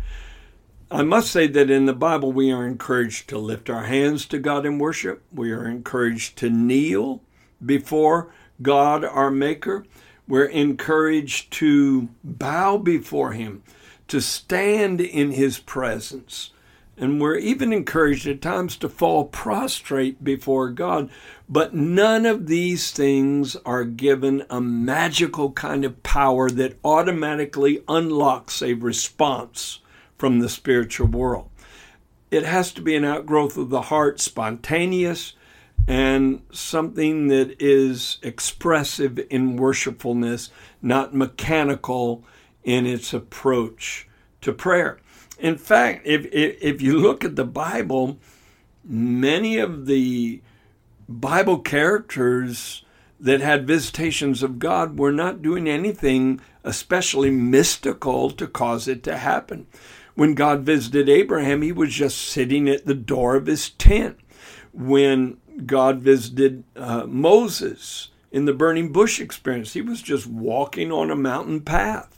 I 0.90 1.02
must 1.02 1.30
say 1.30 1.46
that 1.48 1.70
in 1.70 1.86
the 1.86 1.92
Bible, 1.92 2.32
we 2.32 2.52
are 2.52 2.66
encouraged 2.66 3.28
to 3.28 3.38
lift 3.38 3.68
our 3.68 3.84
hands 3.84 4.26
to 4.26 4.38
God 4.38 4.64
in 4.64 4.78
worship. 4.78 5.22
We 5.32 5.50
are 5.52 5.66
encouraged 5.66 6.36
to 6.38 6.50
kneel 6.50 7.22
before 7.64 8.32
God, 8.62 9.04
our 9.04 9.30
Maker. 9.30 9.84
We're 10.28 10.46
encouraged 10.46 11.52
to 11.54 12.08
bow 12.22 12.78
before 12.78 13.32
Him 13.32 13.62
to 14.08 14.20
stand 14.20 15.00
in 15.00 15.32
his 15.32 15.58
presence. 15.58 16.50
And 16.98 17.20
we're 17.20 17.36
even 17.36 17.72
encouraged 17.72 18.26
at 18.26 18.40
times 18.40 18.76
to 18.78 18.88
fall 18.88 19.24
prostrate 19.24 20.24
before 20.24 20.70
God. 20.70 21.10
But 21.48 21.74
none 21.74 22.24
of 22.24 22.46
these 22.46 22.90
things 22.90 23.54
are 23.66 23.84
given 23.84 24.44
a 24.48 24.60
magical 24.60 25.52
kind 25.52 25.84
of 25.84 26.02
power 26.02 26.48
that 26.50 26.78
automatically 26.82 27.82
unlocks 27.86 28.62
a 28.62 28.72
response 28.74 29.80
from 30.16 30.38
the 30.38 30.48
spiritual 30.48 31.08
world. 31.08 31.50
It 32.30 32.44
has 32.44 32.72
to 32.72 32.80
be 32.80 32.96
an 32.96 33.04
outgrowth 33.04 33.56
of 33.56 33.68
the 33.68 33.82
heart, 33.82 34.18
spontaneous, 34.18 35.34
and 35.86 36.42
something 36.50 37.28
that 37.28 37.62
is 37.62 38.18
expressive 38.22 39.20
in 39.30 39.56
worshipfulness, 39.56 40.50
not 40.82 41.14
mechanical 41.14 42.24
in 42.64 42.86
its 42.86 43.12
approach 43.12 44.08
to 44.40 44.52
prayer. 44.52 44.98
In 45.38 45.58
fact, 45.58 46.06
if, 46.06 46.26
if, 46.32 46.56
if 46.62 46.82
you 46.82 46.98
look 46.98 47.24
at 47.24 47.36
the 47.36 47.44
Bible, 47.44 48.18
many 48.84 49.58
of 49.58 49.86
the 49.86 50.40
Bible 51.08 51.58
characters 51.58 52.84
that 53.20 53.40
had 53.40 53.66
visitations 53.66 54.42
of 54.42 54.58
God 54.58 54.98
were 54.98 55.12
not 55.12 55.42
doing 55.42 55.68
anything 55.68 56.40
especially 56.64 57.30
mystical 57.30 58.30
to 58.30 58.46
cause 58.46 58.88
it 58.88 59.02
to 59.04 59.16
happen. 59.16 59.66
When 60.14 60.34
God 60.34 60.60
visited 60.60 61.08
Abraham, 61.08 61.62
he 61.62 61.72
was 61.72 61.92
just 61.92 62.18
sitting 62.18 62.68
at 62.68 62.86
the 62.86 62.94
door 62.94 63.36
of 63.36 63.46
his 63.46 63.70
tent. 63.70 64.18
When 64.72 65.38
God 65.64 66.00
visited 66.00 66.64
uh, 66.74 67.06
Moses 67.06 68.08
in 68.32 68.44
the 68.44 68.52
burning 68.52 68.92
bush 68.92 69.20
experience, 69.20 69.74
he 69.74 69.82
was 69.82 70.02
just 70.02 70.26
walking 70.26 70.90
on 70.90 71.10
a 71.10 71.16
mountain 71.16 71.60
path 71.60 72.15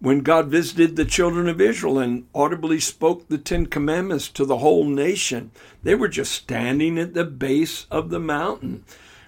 when 0.00 0.20
God 0.20 0.48
visited 0.48 0.96
the 0.96 1.04
children 1.04 1.46
of 1.46 1.60
Israel 1.60 1.98
and 1.98 2.26
audibly 2.34 2.80
spoke 2.80 3.28
the 3.28 3.36
Ten 3.36 3.66
Commandments 3.66 4.28
to 4.30 4.46
the 4.46 4.58
whole 4.58 4.86
nation, 4.86 5.50
they 5.82 5.94
were 5.94 6.08
just 6.08 6.32
standing 6.32 6.98
at 6.98 7.12
the 7.12 7.24
base 7.24 7.86
of 7.90 8.08
the 8.08 8.18
mountain. 8.18 8.84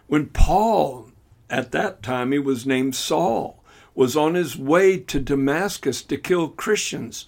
When 0.07 0.27
Paul, 0.27 1.11
at 1.51 1.73
that 1.73 2.03
time 2.03 2.33
he 2.33 2.39
was 2.39 2.67
named 2.67 2.95
Saul, 2.97 3.63
was 3.95 4.17
on 4.17 4.35
his 4.35 4.57
way 4.57 4.97
to 4.97 5.21
Damascus 5.21 6.03
to 6.05 6.17
kill 6.17 6.49
Christians, 6.49 7.27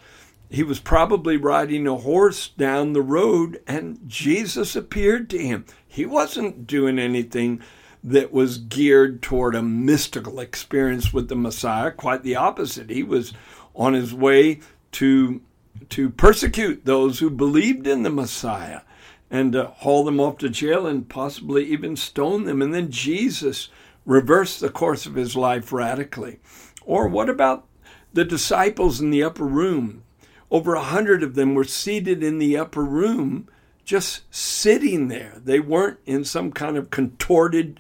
he 0.49 0.63
was 0.63 0.81
probably 0.81 1.37
riding 1.37 1.87
a 1.87 1.97
horse 1.97 2.49
down 2.49 2.95
the 2.95 3.03
road 3.03 3.61
and 3.67 3.99
Jesus 4.07 4.75
appeared 4.75 5.29
to 5.31 5.39
him. 5.39 5.67
He 5.87 6.07
wasn't 6.07 6.67
doing 6.67 6.99
anything 6.99 7.61
that 8.05 8.33
was 8.33 8.59
geared 8.59 9.23
toward 9.23 9.55
a 9.55 9.63
mystical 9.63 10.39
experience 10.39 11.13
with 11.13 11.29
the 11.29 11.35
Messiah. 11.35 11.91
Quite 11.91 12.23
the 12.23 12.37
opposite. 12.37 12.91
He 12.91 13.03
was 13.03 13.33
on 13.75 13.95
his 13.95 14.15
way 14.15 14.61
to 14.93 15.41
to 15.89 16.11
persecute 16.11 16.85
those 16.85 17.19
who 17.19 17.29
believed 17.31 17.87
in 17.87 18.05
the 18.05 18.11
Messiah 18.11 18.83
and 19.31 19.57
uh, 19.57 19.67
haul 19.79 20.05
them 20.05 20.21
off 20.21 20.39
to 20.39 20.49
jail 20.49 20.87
and 20.87 21.09
possibly 21.09 21.65
even 21.65 21.97
stone 21.97 22.45
them. 22.45 22.63
And 22.63 22.73
then 22.73 22.91
Jesus 22.91 23.69
reversed 24.07 24.61
the 24.61 24.69
course 24.69 25.07
of 25.07 25.17
his 25.17 25.35
life 25.35 25.73
radically. 25.73 26.39
Or 26.85 27.09
what 27.09 27.29
about 27.29 27.67
the 28.13 28.25
disciples 28.25 29.01
in 29.01 29.11
the 29.11 29.25
upper 29.25 29.47
room? 29.47 30.05
Over 30.51 30.75
a 30.75 30.83
hundred 30.83 31.23
of 31.23 31.35
them 31.35 31.55
were 31.55 31.65
seated 31.65 32.23
in 32.23 32.39
the 32.39 32.57
upper 32.57 32.85
room 32.85 33.49
just 33.85 34.23
sitting 34.35 35.09
there. 35.09 35.41
They 35.43 35.61
weren't 35.61 35.99
in 36.07 36.25
some 36.25 36.53
kind 36.53 36.77
of 36.77 36.91
contorted 36.91 37.79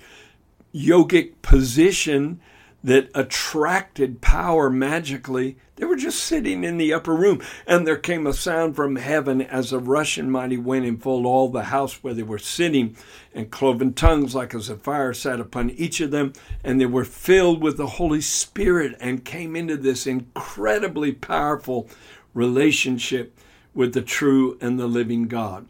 yogic 0.74 1.34
position 1.42 2.40
that 2.82 3.10
attracted 3.14 4.20
power 4.20 4.68
magically. 4.68 5.56
They 5.76 5.86
were 5.86 5.96
just 5.96 6.22
sitting 6.22 6.62
in 6.62 6.76
the 6.76 6.92
upper 6.92 7.14
room, 7.14 7.42
and 7.66 7.86
there 7.86 7.96
came 7.96 8.26
a 8.26 8.34
sound 8.34 8.76
from 8.76 8.96
heaven 8.96 9.40
as 9.40 9.72
a 9.72 9.78
rushing 9.78 10.30
mighty 10.30 10.58
wind 10.58 10.84
and 10.84 11.02
filled 11.02 11.24
all 11.24 11.48
the 11.48 11.64
house 11.64 12.04
where 12.04 12.12
they 12.12 12.22
were 12.22 12.38
sitting, 12.38 12.94
and 13.34 13.50
cloven 13.50 13.94
tongues 13.94 14.34
like 14.34 14.54
as 14.54 14.68
a 14.68 14.76
fire 14.76 15.14
sat 15.14 15.40
upon 15.40 15.70
each 15.70 16.00
of 16.02 16.10
them, 16.10 16.34
and 16.62 16.78
they 16.78 16.86
were 16.86 17.06
filled 17.06 17.62
with 17.62 17.78
the 17.78 17.86
Holy 17.86 18.20
Spirit 18.20 18.94
and 19.00 19.24
came 19.24 19.56
into 19.56 19.78
this 19.78 20.06
incredibly 20.06 21.12
powerful 21.12 21.88
relationship 22.34 23.36
with 23.72 23.94
the 23.94 24.02
true 24.02 24.58
and 24.60 24.78
the 24.78 24.86
living 24.86 25.26
God. 25.26 25.66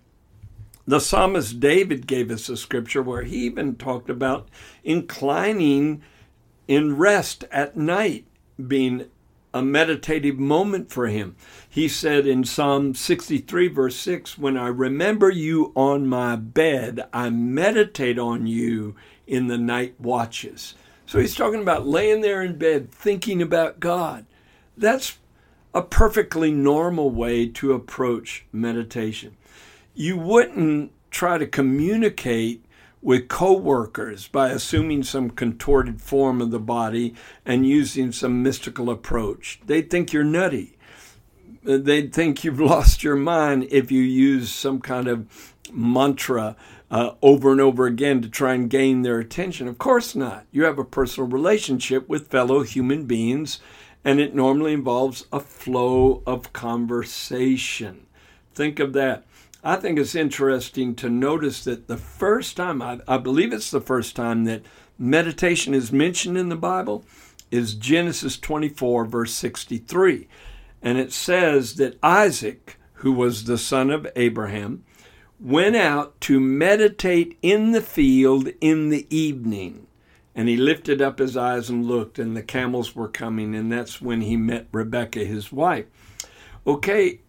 The 0.87 1.01
psalmist 1.01 1.61
David 1.61 2.07
gave 2.07 2.31
us 2.31 2.49
a 2.51 2.59
scripture 2.59 3.03
where 3.03 3.23
he 3.23 3.39
even 3.47 3.77
talked 3.77 4.11
about 4.11 4.49
inclining 4.83 6.03
in 6.69 6.99
rest 6.99 7.45
at 7.51 7.75
night 7.75 8.27
being 8.69 9.07
a 9.55 9.63
meditative 9.63 10.39
moment 10.39 10.91
for 10.91 11.07
him. 11.07 11.37
He 11.71 11.89
said 11.89 12.27
in 12.27 12.45
Psalm 12.45 12.95
63, 12.95 13.69
verse 13.69 13.97
6, 13.97 14.37
When 14.37 14.59
I 14.59 14.67
remember 14.67 15.31
you 15.31 15.73
on 15.75 16.07
my 16.07 16.37
bed, 16.37 17.09
I 17.15 17.31
meditate 17.31 18.19
on 18.19 18.47
you 18.47 18.95
in 19.27 19.47
the 19.47 19.59
night 19.59 19.99
watches. 19.99 20.75
So 21.07 21.19
he's 21.19 21.37
talking 21.37 21.63
about 21.63 21.87
laying 21.87 22.21
there 22.21 22.43
in 22.43 22.59
bed 22.59 22.91
thinking 22.91 23.41
about 23.41 23.81
God. 23.81 24.27
That's 24.77 25.17
a 25.73 25.83
perfectly 25.83 26.51
normal 26.51 27.11
way 27.11 27.47
to 27.47 27.73
approach 27.73 28.45
meditation 28.53 29.37
you 29.95 30.17
wouldn't 30.17 30.93
try 31.11 31.39
to 31.39 31.47
communicate 31.47 32.65
with 33.01 33.29
coworkers 33.29 34.29
by 34.29 34.49
assuming 34.49 35.03
some 35.03 35.29
contorted 35.31 36.01
form 36.01 36.41
of 36.41 36.51
the 36.51 36.59
body 36.59 37.15
and 37.45 37.69
using 37.69 38.11
some 38.11 38.43
mystical 38.43 38.91
approach. 38.91 39.61
They'd 39.67 39.91
think 39.91 40.13
you're 40.13 40.25
nutty. 40.25 40.79
they'd 41.63 42.13
think 42.13 42.43
you've 42.43 42.61
lost 42.75 43.05
your 43.05 43.17
mind 43.17 43.69
if 43.71 43.93
you 43.93 44.03
use 44.03 44.51
some 44.51 44.81
kind 44.81 45.07
of 45.07 45.55
mantra 45.73 46.57
uh, 46.91 47.11
over 47.23 47.53
and 47.53 47.61
over 47.61 47.87
again 47.87 48.23
to 48.23 48.29
try 48.29 48.55
and 48.55 48.71
gain 48.71 49.03
their 49.03 49.19
attention. 49.19 49.69
Of 49.69 49.79
course 49.79 50.15
not. 50.15 50.47
You 50.51 50.65
have 50.65 50.79
a 50.79 50.85
personal 50.85 51.29
relationship 51.29 52.09
with 52.09 52.29
fellow 52.29 52.63
human 52.63 53.05
beings, 53.05 53.61
and 54.05 54.21
it 54.21 54.35
normally 54.35 54.73
involves 54.73 55.27
a 55.33 55.41
flow 55.41 56.23
of 56.27 56.53
conversation. 56.53 58.07
Think 58.55 58.79
of 58.79 58.93
that. 58.93 59.25
I 59.67 59.77
think 59.77 59.99
it's 59.99 60.15
interesting 60.15 60.95
to 60.97 61.09
notice 61.09 61.65
that 61.65 61.89
the 61.89 61.97
first 61.97 62.55
time, 62.55 62.83
I, 62.83 63.01
I 63.09 63.17
believe 63.17 63.51
it's 63.51 63.71
the 63.71 63.81
first 63.81 64.15
time 64.15 64.45
that 64.45 64.63
meditation 64.99 65.73
is 65.73 65.91
mentioned 65.91 66.37
in 66.37 66.51
the 66.51 66.57
Bible, 66.57 67.07
is 67.51 67.75
Genesis 67.75 68.39
24, 68.39 69.07
verse 69.07 69.33
63. 69.33 70.29
And 70.83 70.99
it 70.99 71.13
says 71.13 71.77
that 71.77 71.99
Isaac, 72.03 72.79
who 72.95 73.13
was 73.13 73.45
the 73.45 73.57
son 73.57 73.91
of 73.91 74.07
Abraham, 74.17 74.85
went 75.41 75.77
out 75.77 76.21
to 76.23 76.39
meditate 76.41 77.39
in 77.41 77.73
the 77.73 77.81
field 77.81 78.49
in 78.61 78.91
the 78.91 79.07
evening. 79.09 79.87
And 80.35 80.47
he 80.47 80.59
lifted 80.59 81.01
up 81.01 81.19
his 81.19 81.39
eyes 81.39 81.71
and 81.71 81.87
looked, 81.87 82.19
and 82.19 82.37
the 82.37 82.43
camels 82.43 82.95
were 82.95 83.09
coming, 83.09 83.55
and 83.55 83.73
that's 83.73 84.03
when 84.03 84.21
he 84.21 84.37
met 84.37 84.67
Rebekah, 84.73 85.25
his 85.25 85.51
wife. 85.51 85.87
Okay, 86.67 87.21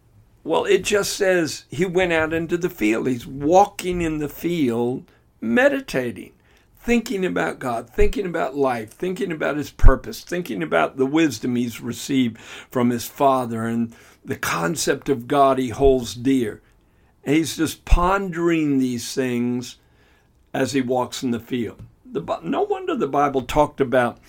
well, 0.45 0.65
it 0.65 0.83
just 0.83 1.13
says 1.13 1.65
he 1.69 1.85
went 1.85 2.13
out 2.13 2.31
into 2.31 2.55
the 2.55 2.69
field. 2.69 3.07
He's 3.07 3.25
walking 3.25 4.03
in 4.03 4.19
the 4.19 4.29
field, 4.29 5.09
meditating, 5.41 6.33
thinking 6.77 7.25
about 7.25 7.57
God, 7.57 7.89
thinking 7.89 8.27
about 8.27 8.55
life, 8.55 8.91
thinking 8.91 9.31
about 9.31 9.57
his 9.57 9.71
purpose, 9.71 10.23
thinking 10.23 10.61
about 10.61 10.97
the 10.97 11.07
wisdom 11.07 11.55
he's 11.55 11.81
received 11.81 12.37
from 12.37 12.91
his 12.91 13.07
father 13.07 13.65
and 13.65 13.95
the 14.23 14.35
concept 14.35 15.09
of 15.09 15.27
God 15.27 15.57
he 15.57 15.69
holds 15.69 16.13
dear. 16.13 16.61
And 17.23 17.35
he's 17.35 17.57
just 17.57 17.83
pondering 17.83 18.77
these 18.77 19.15
things 19.15 19.77
as 20.53 20.73
he 20.73 20.81
walks 20.81 21.23
in 21.23 21.31
the 21.31 21.39
field. 21.39 21.81
The, 22.05 22.21
no 22.43 22.61
wonder 22.61 22.95
the 22.95 23.07
Bible 23.07 23.41
talked 23.41 23.81
about 23.81 24.19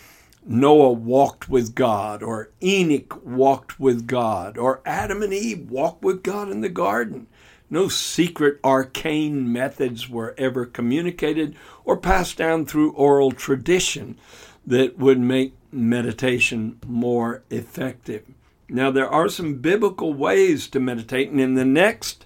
Noah 0.48 0.92
walked 0.92 1.48
with 1.48 1.74
God, 1.74 2.22
or 2.22 2.50
Enoch 2.62 3.20
walked 3.24 3.80
with 3.80 4.06
God, 4.06 4.56
or 4.56 4.80
Adam 4.86 5.22
and 5.22 5.34
Eve 5.34 5.68
walked 5.70 6.02
with 6.02 6.22
God 6.22 6.50
in 6.50 6.60
the 6.60 6.68
garden. 6.68 7.26
No 7.68 7.88
secret 7.88 8.60
arcane 8.62 9.52
methods 9.52 10.08
were 10.08 10.34
ever 10.38 10.64
communicated 10.64 11.56
or 11.84 11.96
passed 11.96 12.36
down 12.36 12.64
through 12.64 12.92
oral 12.92 13.32
tradition 13.32 14.16
that 14.64 14.98
would 14.98 15.18
make 15.18 15.54
meditation 15.72 16.78
more 16.86 17.42
effective. 17.50 18.22
Now, 18.68 18.90
there 18.90 19.08
are 19.08 19.28
some 19.28 19.54
biblical 19.54 20.12
ways 20.12 20.68
to 20.68 20.80
meditate, 20.80 21.30
and 21.30 21.40
in 21.40 21.54
the 21.54 21.64
next 21.64 22.25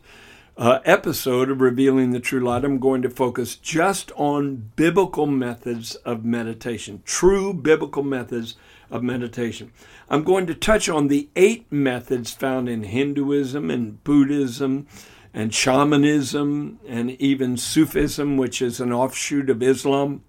uh, 0.56 0.80
episode 0.84 1.50
of 1.50 1.60
Revealing 1.60 2.10
the 2.10 2.20
True 2.20 2.40
Light, 2.40 2.64
I'm 2.64 2.78
going 2.78 3.02
to 3.02 3.10
focus 3.10 3.56
just 3.56 4.12
on 4.12 4.70
biblical 4.76 5.26
methods 5.26 5.94
of 5.96 6.24
meditation, 6.24 7.02
true 7.04 7.54
biblical 7.54 8.02
methods 8.02 8.56
of 8.90 9.02
meditation. 9.02 9.72
I'm 10.08 10.24
going 10.24 10.46
to 10.46 10.54
touch 10.54 10.88
on 10.88 11.08
the 11.08 11.28
eight 11.36 11.70
methods 11.70 12.32
found 12.32 12.68
in 12.68 12.82
Hinduism 12.82 13.70
and 13.70 14.02
Buddhism 14.04 14.86
and 15.32 15.54
shamanism 15.54 16.80
and 16.86 17.12
even 17.12 17.56
Sufism, 17.56 18.36
which 18.36 18.60
is 18.60 18.80
an 18.80 18.92
offshoot 18.92 19.48
of 19.48 19.62
Islam. 19.62 20.22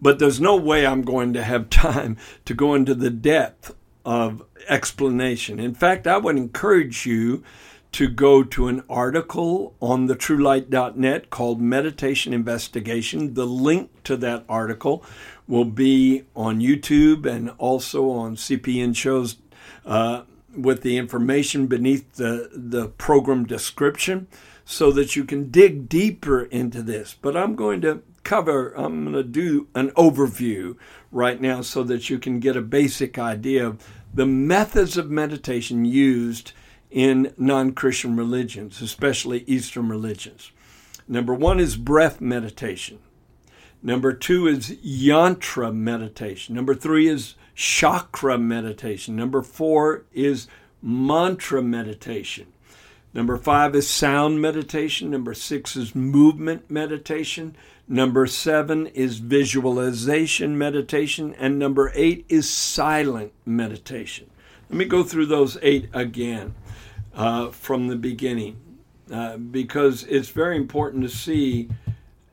But 0.00 0.18
there's 0.18 0.40
no 0.40 0.56
way 0.56 0.86
I'm 0.86 1.02
going 1.02 1.32
to 1.32 1.42
have 1.42 1.70
time 1.70 2.16
to 2.44 2.54
go 2.54 2.74
into 2.74 2.94
the 2.94 3.10
depth 3.10 3.74
of 4.04 4.42
explanation. 4.68 5.58
In 5.58 5.74
fact, 5.74 6.06
I 6.06 6.18
would 6.18 6.36
encourage 6.36 7.04
you 7.06 7.42
to 7.98 8.06
go 8.06 8.44
to 8.44 8.68
an 8.68 8.80
article 8.88 9.74
on 9.82 10.06
the 10.06 10.14
truelight.net 10.14 11.30
called 11.30 11.60
Meditation 11.60 12.32
Investigation. 12.32 13.34
The 13.34 13.44
link 13.44 14.04
to 14.04 14.16
that 14.18 14.44
article 14.48 15.04
will 15.48 15.64
be 15.64 16.22
on 16.36 16.60
YouTube 16.60 17.26
and 17.26 17.50
also 17.58 18.10
on 18.10 18.36
CPN 18.36 18.94
shows 18.94 19.38
uh, 19.84 20.22
with 20.56 20.82
the 20.82 20.96
information 20.96 21.66
beneath 21.66 22.12
the, 22.12 22.48
the 22.52 22.86
program 22.86 23.44
description 23.44 24.28
so 24.64 24.92
that 24.92 25.16
you 25.16 25.24
can 25.24 25.50
dig 25.50 25.88
deeper 25.88 26.44
into 26.44 26.82
this. 26.82 27.16
But 27.20 27.36
I'm 27.36 27.56
going 27.56 27.80
to 27.80 28.04
cover, 28.22 28.70
I'm 28.76 29.10
going 29.10 29.16
to 29.16 29.24
do 29.24 29.66
an 29.74 29.90
overview 29.96 30.76
right 31.10 31.40
now 31.40 31.62
so 31.62 31.82
that 31.82 32.08
you 32.08 32.20
can 32.20 32.38
get 32.38 32.56
a 32.56 32.62
basic 32.62 33.18
idea 33.18 33.66
of 33.66 33.84
the 34.14 34.24
methods 34.24 34.96
of 34.96 35.10
meditation 35.10 35.84
used 35.84 36.52
in 36.90 37.32
non 37.36 37.72
Christian 37.72 38.16
religions, 38.16 38.80
especially 38.80 39.44
Eastern 39.46 39.88
religions. 39.88 40.52
Number 41.06 41.34
one 41.34 41.60
is 41.60 41.76
breath 41.76 42.20
meditation. 42.20 42.98
Number 43.82 44.12
two 44.12 44.46
is 44.46 44.72
yantra 44.84 45.74
meditation. 45.74 46.54
Number 46.54 46.74
three 46.74 47.08
is 47.08 47.34
chakra 47.54 48.38
meditation. 48.38 49.16
Number 49.16 49.42
four 49.42 50.04
is 50.12 50.48
mantra 50.82 51.62
meditation. 51.62 52.46
Number 53.14 53.36
five 53.36 53.74
is 53.74 53.88
sound 53.88 54.42
meditation. 54.42 55.10
Number 55.10 55.32
six 55.32 55.76
is 55.76 55.94
movement 55.94 56.70
meditation. 56.70 57.56
Number 57.86 58.26
seven 58.26 58.86
is 58.88 59.18
visualization 59.18 60.58
meditation. 60.58 61.34
And 61.38 61.58
number 61.58 61.90
eight 61.94 62.26
is 62.28 62.50
silent 62.50 63.32
meditation. 63.46 64.28
Let 64.68 64.76
me 64.76 64.84
go 64.84 65.02
through 65.02 65.26
those 65.26 65.56
eight 65.62 65.88
again 65.94 66.54
uh, 67.14 67.50
from 67.50 67.88
the 67.88 67.96
beginning 67.96 68.56
uh, 69.12 69.36
because 69.36 70.04
it's 70.04 70.28
very 70.28 70.56
important 70.56 71.02
to 71.02 71.08
see 71.08 71.68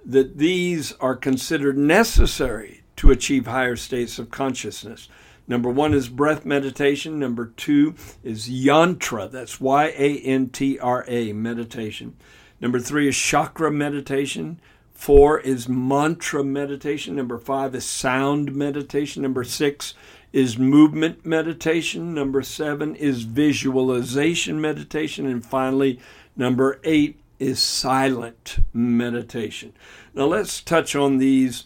that 0.06 0.38
these 0.38 0.94
are 0.94 1.16
considered 1.16 1.78
necessary 1.78 2.84
to 2.96 3.12
achieve 3.12 3.48
higher 3.48 3.76
states 3.76 4.20
of 4.20 4.30
consciousness. 4.30 5.10
Number 5.48 5.70
one 5.70 5.94
is 5.94 6.10
breath 6.10 6.46
meditation. 6.46 7.20
Number 7.20 7.46
two 7.46 7.96
is 8.24 8.50
yantra. 8.50 9.30
That's 9.30 9.62
Y 9.62 9.86
A 9.98 10.18
N 10.20 10.50
T 10.50 10.80
R 10.80 11.06
A, 11.08 11.34
meditation. 11.34 12.16
Number 12.60 12.80
three 12.80 13.08
is 13.08 13.18
chakra 13.18 13.72
meditation. 13.72 14.60
Four 14.92 15.40
is 15.40 15.68
mantra 15.68 16.44
meditation. 16.44 17.16
Number 17.16 17.38
five 17.38 17.76
is 17.76 17.86
sound 17.86 18.56
meditation. 18.56 19.22
Number 19.22 19.44
six 19.44 19.94
is 20.36 20.60
movement 20.60 21.26
meditation. 21.26 22.14
Number 22.14 22.44
seven 22.44 22.94
is 22.94 23.24
visualization 23.24 24.60
meditation. 24.60 25.26
And 25.26 25.44
finally, 25.44 25.98
number 26.36 26.82
eight 26.84 27.18
is 27.40 27.58
silent 27.58 28.58
meditation. 28.74 29.72
Now, 30.14 30.26
let's 30.26 30.60
touch 30.60 30.94
on 30.94 31.20
these 31.20 31.64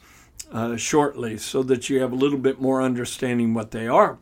uh, 0.51 0.77
shortly 0.77 1.35
so 1.39 1.63
that 1.63 1.89
you 1.89 1.99
have 2.01 2.11
a 2.11 2.15
little 2.15 2.37
bit 2.37 2.61
more 2.61 2.83
understanding 2.83 3.55
what 3.55 3.71
they 3.71 3.87
are. 3.87 4.19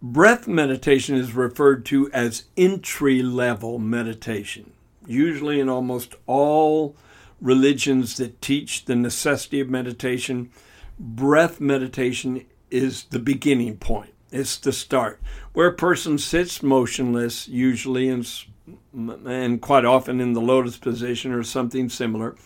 Breath 0.00 0.48
meditation 0.48 1.16
is 1.16 1.34
referred 1.34 1.84
to 1.86 2.10
as 2.12 2.44
entry 2.56 3.22
level 3.22 3.78
meditation. 3.78 4.72
Usually, 5.06 5.60
in 5.60 5.68
almost 5.68 6.14
all 6.26 6.96
religions 7.42 8.16
that 8.16 8.40
teach 8.40 8.86
the 8.86 8.96
necessity 8.96 9.60
of 9.60 9.68
meditation, 9.68 10.50
breath 10.98 11.60
meditation 11.60 12.46
is 12.70 13.04
the 13.04 13.18
beginning 13.18 13.76
point. 13.76 14.12
It's 14.30 14.56
the 14.56 14.72
start. 14.72 15.20
Where 15.52 15.68
a 15.68 15.74
person 15.74 16.18
sits 16.18 16.62
motionless, 16.62 17.48
usually 17.48 18.08
and, 18.08 18.28
and 18.92 19.60
quite 19.60 19.84
often 19.84 20.20
in 20.20 20.32
the 20.32 20.40
lotus 20.40 20.76
position 20.76 21.32
or 21.32 21.42
something 21.42 21.88
similar, 21.88 22.36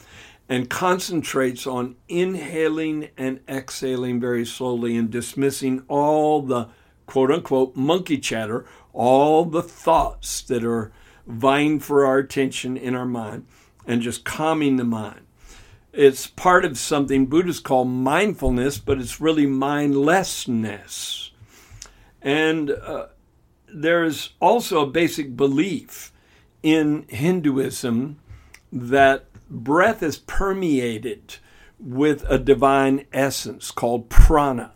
and 0.49 0.69
concentrates 0.69 1.67
on 1.67 1.97
inhaling 2.09 3.09
and 3.17 3.41
exhaling 3.49 4.21
very 4.21 4.45
slowly 4.45 4.97
and 4.97 5.11
dismissing 5.11 5.83
all 5.89 6.43
the 6.43 6.69
quote 7.07 7.31
unquote 7.31 7.75
monkey 7.77 8.19
chatter, 8.19 8.67
all 8.93 9.45
the 9.45 9.63
thoughts 9.63 10.43
that 10.43 10.65
are 10.65 10.93
vying 11.27 11.81
for 11.81 12.05
our 12.05 12.19
attention 12.19 12.77
in 12.77 12.95
our 12.95 13.07
mind, 13.07 13.47
and 13.87 14.03
just 14.03 14.25
calming 14.25 14.77
the 14.77 14.85
mind. 14.85 15.21
It's 15.93 16.27
part 16.27 16.65
of 16.65 16.79
something 16.79 17.27
Buddhists 17.27 17.61
call 17.61 17.85
mindfulness, 17.85 18.79
but 18.79 18.99
it's 18.99 19.21
really 19.21 19.47
mindlessness. 19.47 21.33
And 22.23 22.71
uh, 22.71 23.07
there's 23.67 24.35
also 24.41 24.83
a 24.83 24.91
basic 24.91 25.37
belief 25.37 26.13
in 26.63 27.07
Hinduism 27.09 28.19
that 28.73 29.27
breath 29.49 30.03
is 30.03 30.19
permeated 30.19 31.37
with 31.79 32.25
a 32.29 32.39
divine 32.39 33.07
essence 33.13 33.71
called 33.71 34.11
prana, 34.11 34.73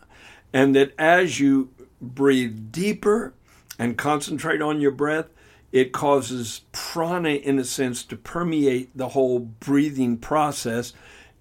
and 0.51 0.75
that 0.75 0.93
as 0.97 1.39
you 1.39 1.69
breathe 2.01 2.71
deeper 2.71 3.33
and 3.77 3.97
concentrate 3.97 4.61
on 4.61 4.81
your 4.81 4.91
breath, 4.91 5.27
it 5.75 5.91
causes 5.91 6.61
prana, 6.71 7.31
in 7.31 7.59
a 7.59 7.65
sense, 7.65 8.01
to 8.05 8.15
permeate 8.15 8.97
the 8.97 9.09
whole 9.09 9.39
breathing 9.39 10.17
process. 10.17 10.93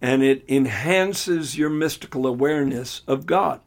and 0.02 0.24
it 0.24 0.44
enhances 0.48 1.56
your 1.56 1.70
mystical 1.70 2.26
awareness 2.26 3.02
of 3.06 3.26
God. 3.26 3.60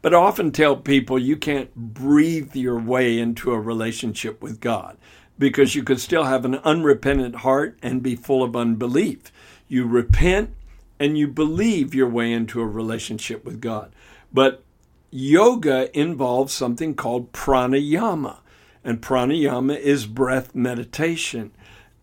But 0.00 0.14
I 0.14 0.18
often 0.18 0.52
tell 0.52 0.76
people 0.76 1.18
you 1.18 1.36
can't 1.36 1.74
breathe 1.74 2.54
your 2.54 2.78
way 2.78 3.18
into 3.18 3.50
a 3.50 3.60
relationship 3.60 4.40
with 4.40 4.60
God 4.60 4.96
because 5.40 5.74
you 5.74 5.82
could 5.82 6.00
still 6.00 6.24
have 6.24 6.44
an 6.44 6.54
unrepentant 6.54 7.36
heart 7.36 7.76
and 7.82 8.00
be 8.00 8.14
full 8.14 8.44
of 8.44 8.54
unbelief. 8.54 9.32
You 9.66 9.86
repent 9.86 10.54
and 11.00 11.18
you 11.18 11.26
believe 11.26 11.96
your 11.96 12.08
way 12.08 12.32
into 12.32 12.60
a 12.60 12.66
relationship 12.66 13.44
with 13.44 13.60
God. 13.60 13.92
But 14.32 14.62
yoga 15.10 15.90
involves 15.98 16.52
something 16.52 16.94
called 16.94 17.32
pranayama, 17.32 18.38
and 18.84 19.00
pranayama 19.00 19.78
is 19.78 20.06
breath 20.06 20.54
meditation. 20.54 21.52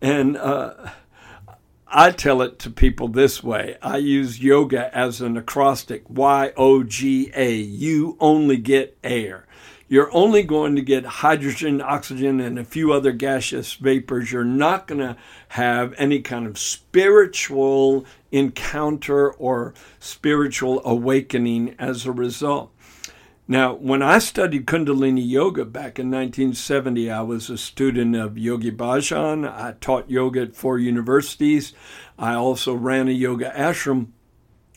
And 0.02 0.38
uh, 0.38 0.92
I 1.88 2.12
tell 2.12 2.42
it 2.42 2.60
to 2.60 2.70
people 2.70 3.08
this 3.08 3.44
way 3.44 3.78
I 3.82 3.98
use 3.98 4.42
yoga 4.42 4.96
as 4.96 5.22
an 5.22 5.38
acrostic 5.38 6.04
Y 6.10 6.54
O 6.56 6.84
G 6.84 7.32
A. 7.36 7.56
You 7.56 8.16
only 8.20 8.58
get 8.58 8.98
air. 9.04 9.46
You're 9.92 10.14
only 10.14 10.44
going 10.44 10.76
to 10.76 10.84
get 10.84 11.04
hydrogen, 11.04 11.82
oxygen, 11.82 12.40
and 12.40 12.60
a 12.60 12.64
few 12.64 12.94
other 12.94 13.12
gaseous 13.12 13.74
vapors. 13.74 14.32
You're 14.32 14.44
not 14.44 14.86
going 14.86 15.00
to 15.00 15.18
have 15.48 15.96
any 15.98 16.22
kind 16.22 16.46
of 16.46 16.60
spiritual 16.60 18.06
encounter 18.32 19.32
or 19.32 19.74
spiritual 20.00 20.80
awakening 20.86 21.76
as 21.80 22.06
a 22.06 22.12
result. 22.12 22.72
Now, 23.52 23.74
when 23.74 24.04
I 24.04 24.20
studied 24.20 24.68
Kundalini 24.68 25.28
Yoga 25.28 25.66
back 25.66 25.98
in 25.98 26.12
1970, 26.12 27.10
I 27.10 27.22
was 27.22 27.50
a 27.50 27.58
student 27.58 28.16
of 28.16 28.38
Yogi 28.38 28.70
Bhajan. 28.70 29.44
I 29.44 29.74
taught 29.82 30.08
yoga 30.08 30.44
at 30.44 30.56
four 30.56 30.78
universities. 30.78 31.74
I 32.20 32.36
also 32.36 32.76
ran 32.76 33.08
a 33.08 33.12
yoga 33.12 33.52
ashram. 33.58 34.10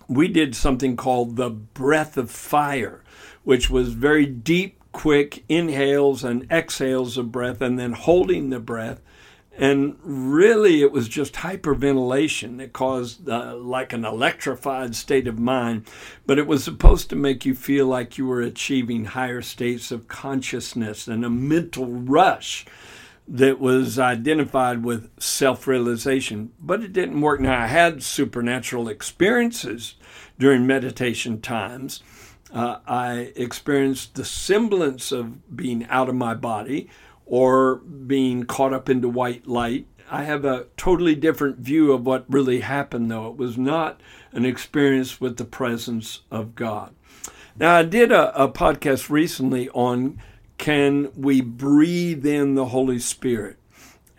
We 0.09 0.27
did 0.27 0.57
something 0.57 0.97
called 0.97 1.37
the 1.37 1.51
breath 1.51 2.17
of 2.17 2.31
fire, 2.31 3.05
which 3.45 3.69
was 3.69 3.93
very 3.93 4.25
deep, 4.25 4.81
quick 4.91 5.45
inhales 5.51 6.25
and 6.25 6.51
exhales 6.51 7.19
of 7.19 7.31
breath, 7.31 7.61
and 7.61 7.79
then 7.79 7.93
holding 7.93 8.49
the 8.49 8.59
breath 8.59 9.03
and 9.59 9.97
really, 10.03 10.81
it 10.81 10.93
was 10.93 11.09
just 11.09 11.35
hyperventilation 11.35 12.57
that 12.57 12.73
caused 12.73 13.29
uh, 13.29 13.55
like 13.57 13.93
an 13.93 14.05
electrified 14.05 14.95
state 14.97 15.29
of 15.29 15.39
mind. 15.39 15.87
But 16.27 16.39
it 16.39 16.47
was 16.47 16.65
supposed 16.65 17.11
to 17.11 17.17
make 17.17 17.45
you 17.45 17.55
feel 17.55 17.87
like 17.87 18.17
you 18.17 18.27
were 18.27 18.41
achieving 18.41 19.05
higher 19.05 19.43
states 19.43 19.93
of 19.93 20.09
consciousness 20.09 21.07
and 21.07 21.23
a 21.23 21.31
mental 21.31 21.87
rush 21.87 22.65
that 23.29 23.61
was 23.61 23.99
identified 23.99 24.85
with 24.85 25.11
self 25.21 25.67
realization. 25.67 26.53
But 26.59 26.83
it 26.83 26.95
didn't 26.95 27.21
work. 27.21 27.39
Now, 27.41 27.61
I 27.61 27.67
had 27.67 28.03
supernatural 28.03 28.89
experiences 28.89 29.97
during 30.39 30.67
meditation 30.67 31.43
times. 31.43 32.03
Uh, 32.51 32.79
I 32.87 33.33
experienced 33.37 34.15
the 34.15 34.25
semblance 34.25 35.13
of 35.13 35.55
being 35.55 35.87
out 35.89 36.09
of 36.09 36.15
my 36.15 36.35
body 36.35 36.89
or 37.33 37.77
being 37.77 38.43
caught 38.43 38.75
up 38.75 38.91
into 38.91 39.09
white 39.09 39.47
light. 39.47 39.87
I 40.11 40.25
have 40.25 40.45
a 40.45 40.67
totally 40.77 41.15
different 41.15 41.61
view 41.61 41.91
of 41.91 42.05
what 42.05 42.27
really 42.29 42.61
happened, 42.61 43.11
though. 43.11 43.29
It 43.29 43.39
was 43.39 43.57
not 43.57 44.03
an 44.33 44.45
experience 44.45 45.19
with 45.19 45.39
the 45.39 45.47
presence 45.47 46.21
of 46.31 46.55
God. 46.55 46.95
Now, 47.59 47.77
I 47.77 47.85
did 47.85 48.13
a, 48.13 48.39
a 48.39 48.53
podcast 48.53 49.09
recently 49.09 49.71
on 49.71 50.21
can 50.59 51.11
we 51.17 51.41
breathe 51.41 52.27
in 52.27 52.55
the 52.55 52.67
Holy 52.67 52.99
Spirit? 52.99 53.57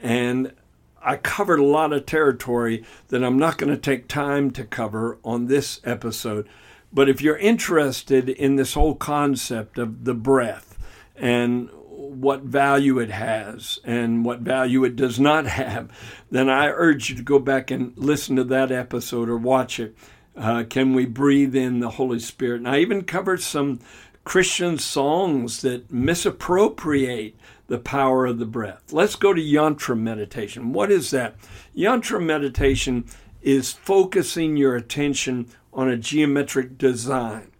And 0.01 0.51
I 0.99 1.17
covered 1.17 1.59
a 1.59 1.65
lot 1.65 1.93
of 1.93 2.07
territory 2.07 2.83
that 3.09 3.23
I'm 3.23 3.37
not 3.37 3.59
going 3.59 3.71
to 3.71 3.79
take 3.79 4.07
time 4.07 4.49
to 4.51 4.63
cover 4.63 5.19
on 5.23 5.45
this 5.45 5.81
episode. 5.83 6.49
But 6.91 7.09
if 7.09 7.21
you're 7.21 7.37
interested 7.37 8.27
in 8.27 8.55
this 8.55 8.73
whole 8.73 8.95
concept 8.95 9.77
of 9.77 10.03
the 10.03 10.15
breath 10.15 10.79
and 11.15 11.69
what 12.09 12.41
value 12.41 12.99
it 12.99 13.09
has 13.09 13.79
and 13.83 14.25
what 14.25 14.39
value 14.39 14.83
it 14.83 14.95
does 14.95 15.19
not 15.19 15.45
have, 15.45 15.89
then 16.31 16.49
I 16.49 16.67
urge 16.67 17.09
you 17.09 17.15
to 17.15 17.23
go 17.23 17.39
back 17.39 17.71
and 17.71 17.93
listen 17.97 18.35
to 18.35 18.43
that 18.45 18.71
episode 18.71 19.29
or 19.29 19.37
watch 19.37 19.79
it. 19.79 19.95
Uh, 20.35 20.63
can 20.67 20.93
we 20.93 21.05
breathe 21.05 21.55
in 21.55 21.79
the 21.79 21.91
Holy 21.91 22.19
Spirit? 22.19 22.57
And 22.57 22.67
I 22.67 22.79
even 22.79 23.03
covered 23.03 23.41
some 23.41 23.79
Christian 24.23 24.77
songs 24.77 25.61
that 25.61 25.91
misappropriate 25.91 27.35
the 27.67 27.77
power 27.77 28.25
of 28.25 28.39
the 28.39 28.45
breath. 28.45 28.91
Let's 28.91 29.15
go 29.15 29.33
to 29.33 29.41
yantra 29.41 29.97
meditation. 29.97 30.73
What 30.73 30.91
is 30.91 31.11
that? 31.11 31.35
Yantra 31.75 32.23
meditation 32.23 33.05
is 33.41 33.73
focusing 33.73 34.57
your 34.57 34.75
attention 34.75 35.47
on 35.73 35.89
a 35.89 35.97
geometric 35.97 36.77
design. 36.77 37.52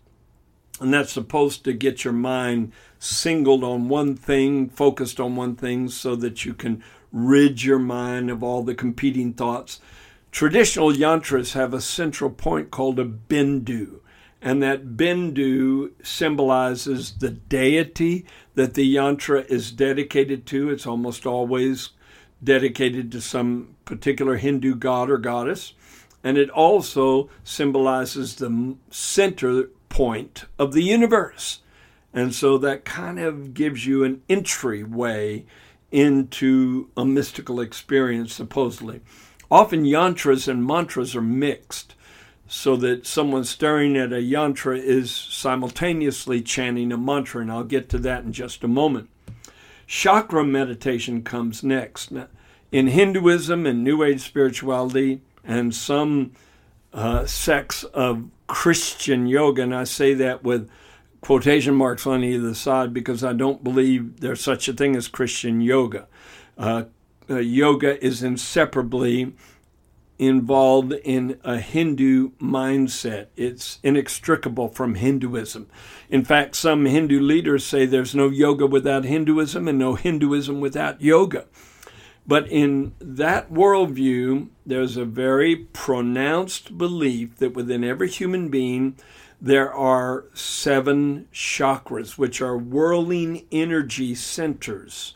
And 0.83 0.93
that's 0.93 1.13
supposed 1.13 1.63
to 1.63 1.71
get 1.71 2.03
your 2.03 2.11
mind 2.11 2.73
singled 2.99 3.63
on 3.63 3.87
one 3.87 4.17
thing, 4.17 4.67
focused 4.67 5.17
on 5.17 5.37
one 5.37 5.55
thing, 5.55 5.87
so 5.87 6.13
that 6.17 6.43
you 6.43 6.53
can 6.53 6.83
rid 7.13 7.63
your 7.63 7.79
mind 7.79 8.29
of 8.29 8.43
all 8.43 8.63
the 8.63 8.75
competing 8.75 9.31
thoughts. 9.31 9.79
Traditional 10.29 10.91
yantras 10.91 11.53
have 11.53 11.73
a 11.73 11.79
central 11.79 12.29
point 12.29 12.69
called 12.69 12.99
a 12.99 13.05
bindu, 13.05 14.01
and 14.41 14.61
that 14.61 14.97
bindu 14.97 15.91
symbolizes 16.03 17.17
the 17.19 17.29
deity 17.29 18.25
that 18.55 18.73
the 18.73 18.95
yantra 18.95 19.45
is 19.45 19.71
dedicated 19.71 20.45
to. 20.47 20.69
It's 20.69 20.85
almost 20.85 21.25
always 21.25 21.91
dedicated 22.43 23.09
to 23.13 23.21
some 23.21 23.77
particular 23.85 24.35
Hindu 24.35 24.75
god 24.75 25.09
or 25.09 25.17
goddess, 25.17 25.75
and 26.25 26.37
it 26.37 26.49
also 26.49 27.29
symbolizes 27.45 28.35
the 28.35 28.75
center 28.89 29.69
point 29.93 30.45
of 30.57 30.73
the 30.73 30.81
universe. 30.81 31.59
And 32.13 32.33
so 32.33 32.57
that 32.57 32.83
kind 32.83 33.19
of 33.19 33.53
gives 33.53 33.85
you 33.85 34.03
an 34.03 34.23
entryway 34.27 35.45
into 35.91 36.89
a 36.97 37.05
mystical 37.05 37.61
experience, 37.61 38.33
supposedly. 38.33 39.01
Often 39.51 39.85
yantras 39.85 40.47
and 40.47 40.65
mantras 40.65 41.15
are 41.15 41.21
mixed 41.21 41.93
so 42.47 42.75
that 42.77 43.05
someone 43.05 43.43
staring 43.43 43.95
at 43.95 44.11
a 44.11 44.17
yantra 44.17 44.79
is 44.79 45.11
simultaneously 45.11 46.41
chanting 46.41 46.91
a 46.91 46.97
mantra, 46.97 47.41
and 47.41 47.51
I'll 47.51 47.63
get 47.63 47.87
to 47.89 47.99
that 47.99 48.23
in 48.23 48.33
just 48.33 48.63
a 48.63 48.67
moment. 48.67 49.09
Chakra 49.85 50.43
meditation 50.43 51.23
comes 51.23 51.61
next. 51.63 52.11
Now, 52.11 52.27
in 52.71 52.87
Hinduism 52.87 53.67
and 53.67 53.83
New 53.83 54.03
Age 54.03 54.21
spirituality, 54.21 55.21
and 55.43 55.75
some 55.75 56.31
uh, 56.93 57.27
sects 57.27 57.83
of 57.83 58.29
Christian 58.53 59.25
yoga, 59.25 59.63
and 59.63 59.73
I 59.73 59.83
say 59.83 60.13
that 60.13 60.43
with 60.43 60.69
quotation 61.21 61.73
marks 61.73 62.05
on 62.05 62.23
either 62.23 62.53
side 62.53 62.93
because 62.93 63.23
I 63.23 63.33
don't 63.33 63.63
believe 63.63 64.19
there's 64.19 64.41
such 64.41 64.67
a 64.67 64.73
thing 64.73 64.95
as 64.95 65.07
Christian 65.07 65.59
yoga. 65.59 66.07
Uh, 66.55 66.83
uh, 67.27 67.37
yoga 67.37 68.03
is 68.05 68.21
inseparably 68.21 69.33
involved 70.19 70.93
in 71.03 71.39
a 71.43 71.57
Hindu 71.57 72.33
mindset. 72.33 73.27
It's 73.35 73.79
inextricable 73.81 74.67
from 74.67 74.95
Hinduism. 74.95 75.67
In 76.11 76.23
fact, 76.23 76.55
some 76.55 76.85
Hindu 76.85 77.19
leaders 77.19 77.65
say 77.65 77.87
there's 77.87 78.13
no 78.13 78.29
yoga 78.29 78.67
without 78.67 79.03
Hinduism 79.03 79.67
and 79.67 79.79
no 79.79 79.95
Hinduism 79.95 80.61
without 80.61 81.01
yoga. 81.01 81.45
But 82.25 82.47
in 82.47 82.93
that 82.99 83.51
worldview, 83.51 84.47
there's 84.65 84.95
a 84.95 85.05
very 85.05 85.55
pronounced 85.55 86.77
belief 86.77 87.37
that 87.37 87.53
within 87.53 87.83
every 87.83 88.09
human 88.09 88.49
being, 88.49 88.95
there 89.41 89.73
are 89.73 90.25
seven 90.33 91.27
chakras, 91.33 92.17
which 92.17 92.41
are 92.41 92.57
whirling 92.57 93.45
energy 93.51 94.15
centers 94.15 95.15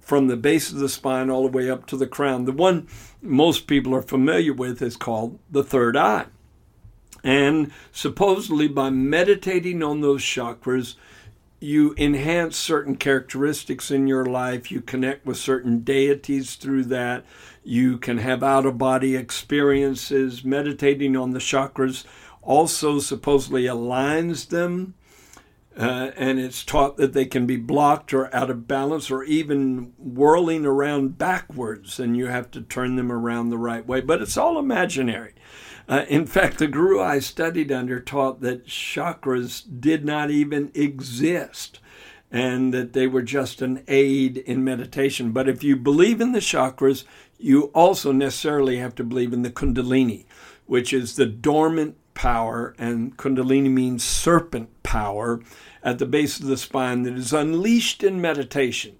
from 0.00 0.26
the 0.26 0.38
base 0.38 0.72
of 0.72 0.78
the 0.78 0.88
spine 0.88 1.28
all 1.28 1.42
the 1.42 1.54
way 1.54 1.68
up 1.68 1.84
to 1.86 1.96
the 1.96 2.06
crown. 2.06 2.46
The 2.46 2.52
one 2.52 2.88
most 3.20 3.66
people 3.66 3.94
are 3.94 4.00
familiar 4.00 4.54
with 4.54 4.80
is 4.80 4.96
called 4.96 5.38
the 5.50 5.62
third 5.62 5.98
eye. 5.98 6.26
And 7.22 7.72
supposedly, 7.92 8.68
by 8.68 8.88
meditating 8.88 9.82
on 9.82 10.00
those 10.00 10.22
chakras, 10.22 10.94
you 11.60 11.94
enhance 11.98 12.56
certain 12.56 12.96
characteristics 12.96 13.90
in 13.90 14.06
your 14.06 14.24
life. 14.24 14.70
You 14.70 14.80
connect 14.80 15.26
with 15.26 15.36
certain 15.36 15.80
deities 15.80 16.54
through 16.54 16.84
that. 16.84 17.24
You 17.64 17.98
can 17.98 18.18
have 18.18 18.42
out 18.42 18.66
of 18.66 18.78
body 18.78 19.16
experiences. 19.16 20.44
Meditating 20.44 21.16
on 21.16 21.32
the 21.32 21.40
chakras 21.40 22.04
also 22.42 23.00
supposedly 23.00 23.64
aligns 23.64 24.48
them. 24.48 24.94
Uh, 25.76 26.10
and 26.16 26.40
it's 26.40 26.64
taught 26.64 26.96
that 26.96 27.12
they 27.12 27.24
can 27.24 27.46
be 27.46 27.56
blocked 27.56 28.12
or 28.12 28.34
out 28.34 28.50
of 28.50 28.66
balance 28.66 29.12
or 29.12 29.22
even 29.22 29.92
whirling 29.96 30.66
around 30.66 31.16
backwards, 31.18 32.00
and 32.00 32.16
you 32.16 32.26
have 32.26 32.50
to 32.50 32.60
turn 32.60 32.96
them 32.96 33.12
around 33.12 33.50
the 33.50 33.58
right 33.58 33.86
way. 33.86 34.00
But 34.00 34.20
it's 34.20 34.36
all 34.36 34.58
imaginary. 34.58 35.34
Uh, 35.88 36.04
in 36.08 36.26
fact, 36.26 36.58
the 36.58 36.66
guru 36.66 37.00
I 37.00 37.18
studied 37.18 37.72
under 37.72 37.98
taught 37.98 38.40
that 38.42 38.66
chakras 38.66 39.62
did 39.80 40.04
not 40.04 40.30
even 40.30 40.70
exist 40.74 41.80
and 42.30 42.74
that 42.74 42.92
they 42.92 43.06
were 43.06 43.22
just 43.22 43.62
an 43.62 43.82
aid 43.88 44.36
in 44.36 44.62
meditation. 44.62 45.32
But 45.32 45.48
if 45.48 45.64
you 45.64 45.76
believe 45.76 46.20
in 46.20 46.32
the 46.32 46.40
chakras, 46.40 47.04
you 47.38 47.64
also 47.74 48.12
necessarily 48.12 48.76
have 48.76 48.94
to 48.96 49.04
believe 49.04 49.32
in 49.32 49.42
the 49.42 49.50
Kundalini 49.50 50.26
which 50.68 50.92
is 50.92 51.16
the 51.16 51.26
dormant 51.26 51.96
power, 52.12 52.74
and 52.78 53.16
Kundalini 53.16 53.70
means 53.70 54.04
serpent 54.04 54.68
power 54.82 55.40
at 55.82 55.98
the 55.98 56.06
base 56.06 56.38
of 56.38 56.46
the 56.46 56.58
spine 56.58 57.02
that 57.02 57.14
is 57.14 57.32
unleashed 57.32 58.04
in 58.04 58.20
meditation, 58.20 58.98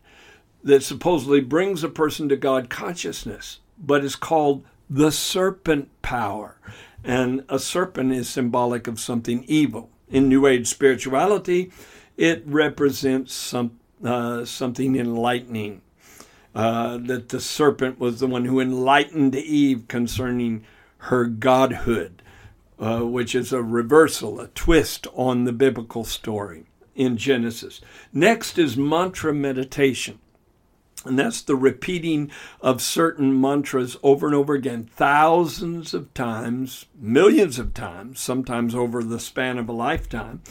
that 0.65 0.83
supposedly 0.83 1.41
brings 1.41 1.85
a 1.85 1.89
person 1.89 2.29
to 2.31 2.37
God 2.37 2.71
consciousness, 2.71 3.61
but 3.79 4.03
is 4.03 4.17
called 4.17 4.65
the 4.89 5.11
serpent 5.11 5.91
power. 6.03 6.59
And 7.05 7.45
a 7.49 7.59
serpent 7.59 8.13
is 8.13 8.29
symbolic 8.29 8.87
of 8.87 9.01
something 9.01 9.45
evil. 9.47 9.91
In 10.09 10.29
New 10.29 10.47
Age 10.47 10.67
spirituality, 10.67 11.71
it 12.17 12.43
represents 12.47 13.33
some, 13.33 13.79
uh, 14.05 14.45
something 14.45 14.97
enlightening. 14.97 15.83
Uh, 16.55 16.97
that 16.97 17.29
the 17.29 17.41
serpent 17.41 18.01
was 18.01 18.19
the 18.19 18.27
one 18.27 18.47
who 18.47 18.59
enlightened 18.59 19.35
Eve 19.37 19.87
concerning 19.87 20.65
her 20.99 21.27
godhood, 21.27 22.23
uh, 22.81 23.01
which 23.01 23.35
is 23.35 23.53
a 23.53 23.63
reversal, 23.63 24.41
a 24.41 24.49
twist 24.49 25.07
on 25.15 25.45
the 25.45 25.53
biblical 25.53 26.05
story 26.05 26.65
in 26.97 27.17
Genesis. 27.17 27.81
Next 28.13 28.59
is 28.59 28.77
mantra 28.77 29.33
meditation. 29.33 30.19
And 31.05 31.19
that's 31.19 31.43
the 31.43 31.57
repeating 31.57 32.31
of 32.61 32.83
certain 32.83 33.41
mantras 33.41 33.97
over 34.03 34.27
and 34.27 34.35
over 34.35 34.55
again, 34.55 34.91
thousands 34.95 35.95
of 35.95 36.13
times, 36.13 36.87
millions 36.99 37.59
of 37.59 37.73
times, 37.73 38.21
sometimes 38.21 38.75
over 38.75 39.03
the 39.03 39.21
span 39.21 39.59
of 39.59 39.69
a 39.69 39.73
lifetime, 39.73 40.43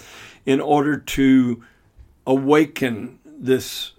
in 0.46 0.62
order 0.62 0.98
to 0.98 1.64
awaken 2.26 3.20
this 3.26 3.92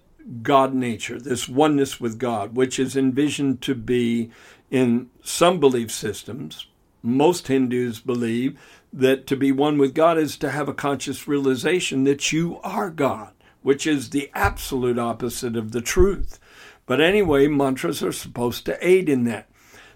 God 0.43 0.75
nature, 0.75 1.19
this 1.19 1.49
oneness 1.49 2.01
with 2.01 2.19
God, 2.19 2.57
which 2.57 2.79
is 2.79 2.97
envisioned 2.97 3.63
to 3.63 3.75
be 3.75 4.31
in 4.71 5.11
some 5.23 5.61
belief 5.61 5.91
systems. 5.91 6.67
Most 7.03 7.49
Hindus 7.49 8.01
believe 8.01 8.59
that 8.93 9.27
to 9.29 9.37
be 9.37 9.53
one 9.53 9.79
with 9.79 9.95
God 9.95 10.19
is 10.19 10.37
to 10.39 10.51
have 10.51 10.69
a 10.69 10.75
conscious 10.75 11.29
realization 11.29 12.05
that 12.05 12.33
you 12.33 12.59
are 12.63 12.91
God, 12.91 13.33
which 13.63 13.87
is 13.87 14.11
the 14.11 14.31
absolute 14.35 14.99
opposite 14.99 15.57
of 15.57 15.73
the 15.73 15.81
truth. 15.81 16.39
But 16.87 17.01
anyway, 17.01 17.49
mantras 17.49 18.03
are 18.03 18.13
supposed 18.13 18.65
to 18.67 18.87
aid 18.87 19.09
in 19.09 19.25
that. 19.25 19.49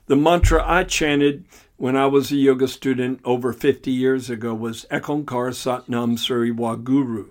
The 0.07 0.17
mantra 0.17 0.63
I 0.67 0.85
chanted 0.85 1.45
when 1.77 1.97
I 1.97 2.07
was 2.07 2.31
a 2.31 2.37
yoga 2.37 2.69
student 2.69 3.21
over 3.25 3.53
50 3.53 3.91
years 3.91 4.29
ago 4.29 4.55
was 4.55 4.87
Ekankar 4.91 5.51
Satnam 5.51 6.19
Sri 6.19 6.53
Waheguru. 6.53 7.31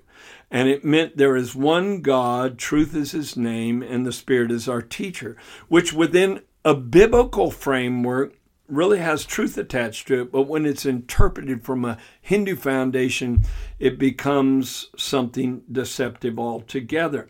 And 0.49 0.67
it 0.67 0.83
meant 0.83 1.15
there 1.15 1.37
is 1.37 1.55
one 1.55 2.01
God, 2.01 2.57
truth 2.57 2.95
is 2.95 3.11
his 3.11 3.37
name, 3.37 3.81
and 3.81 4.05
the 4.05 4.11
Spirit 4.11 4.51
is 4.51 4.67
our 4.67 4.81
teacher, 4.81 5.37
which 5.69 5.93
within 5.93 6.41
a 6.65 6.73
biblical 6.75 7.51
framework 7.51 8.33
really 8.71 8.99
has 8.99 9.25
truth 9.25 9.57
attached 9.57 10.07
to 10.07 10.21
it, 10.21 10.31
but 10.31 10.43
when 10.43 10.65
it's 10.65 10.85
interpreted 10.85 11.63
from 11.63 11.85
a 11.85 11.97
Hindu 12.21 12.55
foundation, 12.55 13.43
it 13.79 13.99
becomes 13.99 14.89
something 14.97 15.63
deceptive 15.71 16.39
altogether. 16.39 17.29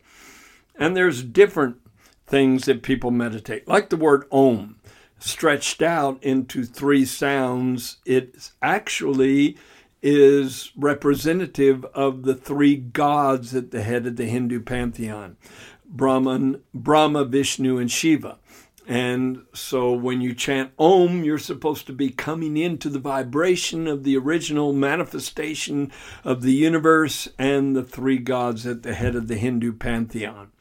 And 0.76 0.96
there's 0.96 1.24
different 1.24 1.78
things 2.28 2.66
that 2.66 2.84
people 2.84 3.12
meditate, 3.12 3.68
like 3.68 3.90
the 3.90 3.98
word 3.98 4.26
om, 4.32 4.78
stretched 5.20 5.82
out 5.82 6.24
into 6.24 6.64
three 6.64 7.06
sounds. 7.06 7.98
It 8.06 8.52
actually 8.62 9.58
is 10.02 10.72
representative 10.76 11.86
of 11.94 12.24
the 12.24 12.34
three 12.34 12.76
gods 12.76 13.54
at 13.56 13.72
the 13.72 13.84
head 13.84 14.08
of 14.08 14.16
the 14.16 14.26
Hindu 14.26 14.62
pantheon 14.62 15.38
Brahman, 15.86 16.62
Brahma, 16.74 17.26
Vishnu, 17.26 17.78
and 17.78 17.92
Shiva. 17.92 18.38
And 18.88 19.44
so 19.54 19.92
when 19.92 20.22
you 20.22 20.34
chant 20.34 20.72
Om, 20.80 21.24
you're 21.24 21.38
supposed 21.38 21.86
to 21.88 21.94
be 21.94 22.10
coming 22.10 22.58
into 22.58 22.90
the 22.90 23.00
vibration 23.00 23.88
of 23.88 24.04
the 24.04 24.18
original 24.18 24.74
manifestation 24.74 25.92
of 26.24 26.42
the 26.42 26.54
universe 26.54 27.28
and 27.38 27.76
the 27.76 27.84
three 27.84 28.18
gods 28.18 28.66
at 28.66 28.82
the 28.84 28.96
head 28.96 29.16
of 29.16 29.28
the 29.28 29.38
Hindu 29.38 29.74
pantheon, 29.74 30.52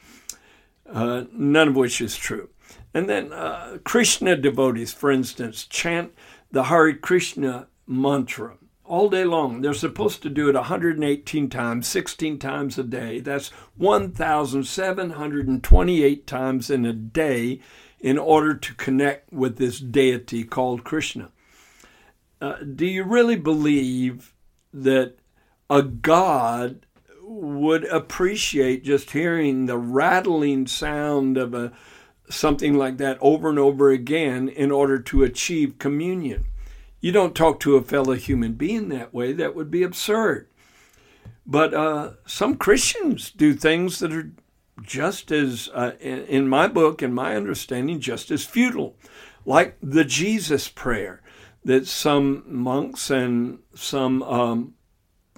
uh, 0.89 1.25
none 1.33 1.69
of 1.69 1.77
which 1.77 2.01
is 2.01 2.17
true. 2.17 2.49
And 2.93 3.09
then 3.09 3.33
uh, 3.33 3.79
Krishna 3.85 4.35
devotees, 4.37 4.93
for 4.93 5.11
instance, 5.11 5.65
chant 5.65 6.13
the 6.51 6.65
Hare 6.65 6.93
Krishna 6.95 7.69
mantra 7.87 8.57
all 8.85 9.09
day 9.09 9.25
long. 9.25 9.61
They're 9.61 9.73
supposed 9.73 10.21
to 10.23 10.29
do 10.29 10.49
it 10.49 10.57
118 10.57 11.49
times, 11.49 11.87
16 11.87 12.41
times 12.41 12.77
a 12.77 12.83
day. 12.83 13.21
That's 13.21 13.51
1,728 13.77 16.27
times 16.27 16.71
in 16.71 16.85
a 16.85 16.93
day 16.93 17.61
in 18.01 18.19
order 18.19 18.55
to 18.55 18.75
connect 18.75 19.33
with 19.33 19.59
this 19.59 19.79
deity 19.79 20.45
called 20.45 20.85
Krishna. 20.85 21.31
Uh, 22.41 22.57
do 22.57 22.87
you 22.87 23.05
really 23.05 23.37
believe 23.37 24.35
that 24.73 25.17
a 25.69 25.83
God 25.83 26.87
would 27.23 27.85
appreciate 27.85 28.85
just 28.85 29.11
hearing 29.11 29.67
the 29.67 29.79
rattling 29.79 30.67
sound 30.67 31.37
of 31.37 31.55
a 31.55 31.73
something 32.29 32.75
like 32.75 32.97
that 32.97 33.19
over 33.21 33.49
and 33.51 33.59
over 33.59 33.91
again 33.91 34.49
in 34.49 34.71
order 34.71 34.99
to 34.99 35.23
achieve 35.23 35.79
communion? 35.79 36.45
You 37.01 37.13
don't 37.13 37.35
talk 37.35 37.61
to 37.61 37.77
a 37.77 37.83
fellow 37.83 38.15
human 38.15 38.55
being 38.55 38.89
that 38.89 39.13
way. 39.13 39.33
That 39.33 39.55
would 39.55 39.71
be 39.71 39.83
absurd. 39.83 40.49
But 41.47 41.75
uh, 41.75 42.13
some 42.27 42.57
Christians 42.57 43.31
do 43.31 43.55
things 43.55 43.99
that 43.99 44.13
are 44.13 44.31
just 44.83 45.31
as, 45.31 45.69
uh, 45.75 45.93
in 46.01 46.49
my 46.49 46.69
book, 46.69 47.03
in 47.03 47.13
my 47.13 47.37
understanding, 47.37 48.01
just 48.01 48.31
as 48.31 48.45
futile, 48.45 48.97
like 49.45 49.77
the 49.83 50.05
Jesus 50.05 50.69
prayer 50.69 51.23
that 51.65 51.87
some 51.87 52.43
monks 52.47 53.11
and 53.11 53.59
some 53.75 54.23
um, 54.23 54.75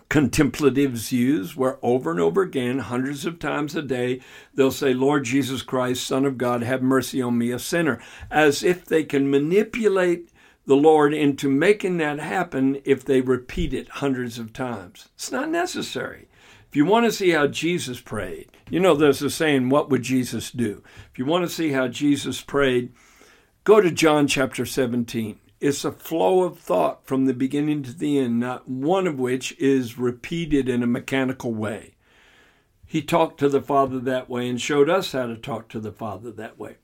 contemplatives 0.08 1.10
use, 1.10 1.56
where 1.56 1.78
over 1.82 2.10
and 2.10 2.20
over 2.20 2.42
again, 2.42 2.78
hundreds 2.78 3.24
of 3.24 3.38
times 3.38 3.74
a 3.74 3.82
day, 3.82 4.20
they'll 4.54 4.70
say, 4.70 4.92
Lord 4.92 5.24
Jesus 5.24 5.62
Christ, 5.62 6.06
Son 6.06 6.24
of 6.24 6.38
God, 6.38 6.62
have 6.62 6.82
mercy 6.82 7.22
on 7.22 7.38
me, 7.38 7.50
a 7.50 7.58
sinner, 7.58 7.98
as 8.30 8.62
if 8.62 8.84
they 8.84 9.04
can 9.04 9.30
manipulate 9.30 10.30
the 10.66 10.76
Lord 10.76 11.12
into 11.12 11.48
making 11.48 11.96
that 11.96 12.20
happen 12.20 12.80
if 12.84 13.04
they 13.04 13.20
repeat 13.20 13.74
it 13.74 13.88
hundreds 13.88 14.38
of 14.38 14.52
times. 14.52 15.08
It's 15.14 15.32
not 15.32 15.48
necessary. 15.48 16.28
If 16.72 16.76
you 16.76 16.86
want 16.86 17.04
to 17.04 17.12
see 17.12 17.32
how 17.32 17.48
Jesus 17.48 18.00
prayed, 18.00 18.48
you 18.70 18.80
know, 18.80 18.94
there's 18.94 19.20
a 19.20 19.28
saying, 19.28 19.68
What 19.68 19.90
would 19.90 20.02
Jesus 20.02 20.50
do? 20.50 20.82
If 21.12 21.18
you 21.18 21.26
want 21.26 21.44
to 21.44 21.54
see 21.54 21.72
how 21.72 21.86
Jesus 21.86 22.40
prayed, 22.40 22.94
go 23.62 23.82
to 23.82 23.90
John 23.90 24.26
chapter 24.26 24.64
17. 24.64 25.38
It's 25.60 25.84
a 25.84 25.92
flow 25.92 26.44
of 26.44 26.58
thought 26.58 27.06
from 27.06 27.26
the 27.26 27.34
beginning 27.34 27.82
to 27.82 27.92
the 27.92 28.18
end, 28.18 28.40
not 28.40 28.70
one 28.70 29.06
of 29.06 29.18
which 29.18 29.52
is 29.58 29.98
repeated 29.98 30.66
in 30.66 30.82
a 30.82 30.86
mechanical 30.86 31.52
way. 31.52 31.92
He 32.86 33.02
talked 33.02 33.38
to 33.40 33.50
the 33.50 33.60
Father 33.60 34.00
that 34.00 34.30
way 34.30 34.48
and 34.48 34.58
showed 34.58 34.88
us 34.88 35.12
how 35.12 35.26
to 35.26 35.36
talk 35.36 35.68
to 35.68 35.78
the 35.78 35.92
Father 35.92 36.32
that 36.32 36.58
way. 36.58 36.76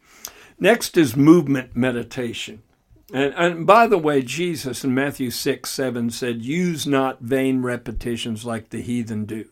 Next 0.61 0.99
is 0.99 1.17
movement 1.17 1.75
meditation. 1.75 2.63
And, 3.11 3.33
and, 3.39 3.67
by 3.67 3.87
the 3.87 3.97
way, 3.97 4.21
Jesus 4.21 4.85
in 4.85 4.93
Matthew 4.93 5.31
6 5.31 5.71
7 5.71 6.11
said, 6.11 6.43
Use 6.43 6.87
not 6.87 7.23
vain 7.23 7.63
repetitions 7.63 8.45
like 8.45 8.69
the 8.69 8.83
heathen 8.83 9.25
do. 9.25 9.47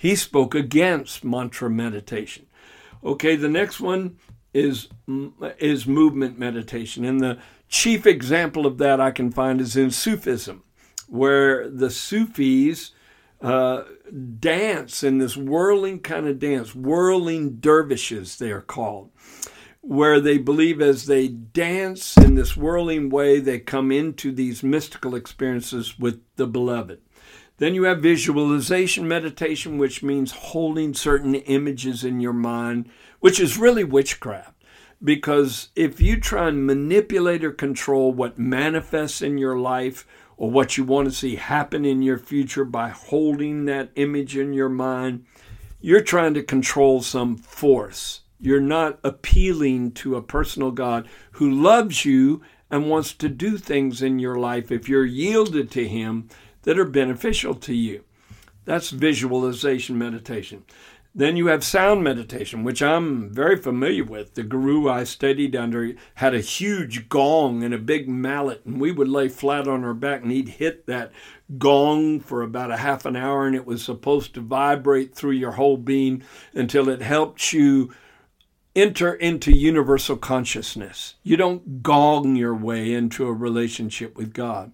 He 0.00 0.16
spoke 0.16 0.54
against 0.54 1.24
mantra 1.24 1.68
meditation. 1.68 2.46
Okay, 3.04 3.36
the 3.36 3.50
next 3.50 3.80
one 3.80 4.16
is 4.54 4.88
is 5.58 5.86
movement 5.86 6.38
meditation, 6.38 7.04
and 7.04 7.20
the 7.20 7.36
chief 7.68 8.06
example 8.06 8.64
of 8.64 8.78
that 8.78 8.98
I 8.98 9.10
can 9.10 9.30
find 9.30 9.60
is 9.60 9.76
in 9.76 9.90
Sufism, 9.90 10.62
where 11.06 11.68
the 11.68 11.90
Sufis 11.90 12.92
uh, 13.42 13.82
dance 14.38 15.04
in 15.04 15.18
this 15.18 15.36
whirling 15.36 15.98
kind 15.98 16.26
of 16.26 16.38
dance, 16.38 16.74
whirling 16.74 17.56
dervishes 17.56 18.38
they 18.38 18.52
are 18.52 18.62
called, 18.62 19.10
where 19.82 20.18
they 20.18 20.38
believe 20.38 20.80
as 20.80 21.04
they 21.04 21.28
dance 21.28 22.16
in 22.16 22.36
this 22.36 22.56
whirling 22.56 23.10
way, 23.10 23.38
they 23.38 23.58
come 23.58 23.92
into 23.92 24.32
these 24.32 24.62
mystical 24.62 25.14
experiences 25.14 25.98
with 25.98 26.22
the 26.36 26.46
beloved. 26.46 27.02
Then 27.60 27.74
you 27.74 27.82
have 27.82 28.00
visualization 28.00 29.06
meditation, 29.06 29.76
which 29.76 30.02
means 30.02 30.32
holding 30.32 30.94
certain 30.94 31.34
images 31.34 32.04
in 32.04 32.18
your 32.18 32.32
mind, 32.32 32.88
which 33.20 33.38
is 33.38 33.58
really 33.58 33.84
witchcraft. 33.84 34.54
Because 35.04 35.68
if 35.76 36.00
you 36.00 36.18
try 36.18 36.48
and 36.48 36.66
manipulate 36.66 37.44
or 37.44 37.52
control 37.52 38.14
what 38.14 38.38
manifests 38.38 39.20
in 39.20 39.36
your 39.36 39.58
life 39.58 40.06
or 40.38 40.50
what 40.50 40.78
you 40.78 40.84
want 40.84 41.08
to 41.08 41.14
see 41.14 41.36
happen 41.36 41.84
in 41.84 42.00
your 42.00 42.16
future 42.16 42.64
by 42.64 42.88
holding 42.88 43.66
that 43.66 43.90
image 43.94 44.38
in 44.38 44.54
your 44.54 44.70
mind, 44.70 45.26
you're 45.82 46.00
trying 46.00 46.32
to 46.34 46.42
control 46.42 47.02
some 47.02 47.36
force. 47.36 48.22
You're 48.38 48.58
not 48.58 48.98
appealing 49.04 49.92
to 49.92 50.16
a 50.16 50.22
personal 50.22 50.70
God 50.70 51.06
who 51.32 51.50
loves 51.50 52.06
you 52.06 52.40
and 52.70 52.88
wants 52.88 53.12
to 53.14 53.28
do 53.28 53.58
things 53.58 54.00
in 54.00 54.18
your 54.18 54.38
life 54.38 54.72
if 54.72 54.88
you're 54.88 55.04
yielded 55.04 55.70
to 55.72 55.86
Him 55.86 56.30
that 56.62 56.78
are 56.78 56.84
beneficial 56.84 57.54
to 57.54 57.74
you. 57.74 58.04
That's 58.64 58.90
visualization 58.90 59.98
meditation. 59.98 60.64
Then 61.12 61.36
you 61.36 61.48
have 61.48 61.64
sound 61.64 62.04
meditation, 62.04 62.62
which 62.62 62.80
I'm 62.80 63.30
very 63.30 63.56
familiar 63.56 64.04
with. 64.04 64.34
The 64.34 64.44
guru 64.44 64.88
I 64.88 65.02
studied 65.02 65.56
under 65.56 65.94
had 66.14 66.34
a 66.34 66.40
huge 66.40 67.08
gong 67.08 67.64
and 67.64 67.74
a 67.74 67.78
big 67.78 68.08
mallet, 68.08 68.64
and 68.64 68.80
we 68.80 68.92
would 68.92 69.08
lay 69.08 69.28
flat 69.28 69.66
on 69.66 69.82
our 69.82 69.94
back 69.94 70.22
and 70.22 70.30
he'd 70.30 70.50
hit 70.50 70.86
that 70.86 71.10
gong 71.58 72.20
for 72.20 72.42
about 72.42 72.70
a 72.70 72.76
half 72.76 73.06
an 73.06 73.16
hour, 73.16 73.44
and 73.44 73.56
it 73.56 73.66
was 73.66 73.82
supposed 73.82 74.34
to 74.34 74.40
vibrate 74.40 75.12
through 75.12 75.32
your 75.32 75.52
whole 75.52 75.76
being 75.76 76.22
until 76.54 76.88
it 76.88 77.02
helped 77.02 77.52
you 77.52 77.92
enter 78.76 79.12
into 79.14 79.50
universal 79.50 80.16
consciousness. 80.16 81.16
You 81.24 81.36
don't 81.36 81.82
gong 81.82 82.36
your 82.36 82.54
way 82.54 82.92
into 82.92 83.26
a 83.26 83.32
relationship 83.32 84.16
with 84.16 84.32
God. 84.32 84.70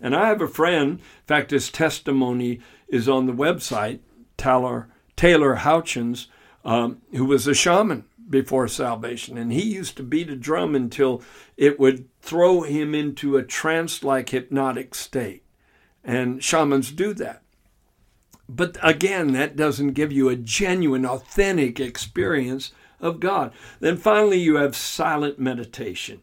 And 0.00 0.14
I 0.14 0.28
have 0.28 0.40
a 0.40 0.48
friend, 0.48 0.98
in 0.98 1.00
fact, 1.26 1.50
his 1.50 1.70
testimony 1.70 2.60
is 2.88 3.08
on 3.08 3.26
the 3.26 3.32
website, 3.32 4.00
Taylor, 4.36 4.88
Taylor 5.16 5.56
Houchins, 5.56 6.26
um, 6.64 7.02
who 7.12 7.24
was 7.24 7.46
a 7.46 7.54
shaman 7.54 8.04
before 8.30 8.68
salvation. 8.68 9.38
And 9.38 9.52
he 9.52 9.62
used 9.62 9.96
to 9.96 10.02
beat 10.02 10.30
a 10.30 10.36
drum 10.36 10.74
until 10.74 11.22
it 11.56 11.80
would 11.80 12.08
throw 12.20 12.62
him 12.62 12.94
into 12.94 13.36
a 13.36 13.42
trance 13.42 14.02
like 14.02 14.30
hypnotic 14.30 14.94
state. 14.94 15.42
And 16.04 16.42
shamans 16.42 16.92
do 16.92 17.12
that. 17.14 17.42
But 18.48 18.78
again, 18.82 19.32
that 19.32 19.56
doesn't 19.56 19.92
give 19.92 20.10
you 20.12 20.28
a 20.28 20.36
genuine, 20.36 21.04
authentic 21.04 21.80
experience 21.80 22.72
of 23.00 23.20
God. 23.20 23.52
Then 23.80 23.96
finally, 23.96 24.38
you 24.38 24.56
have 24.56 24.74
silent 24.74 25.38
meditation. 25.38 26.22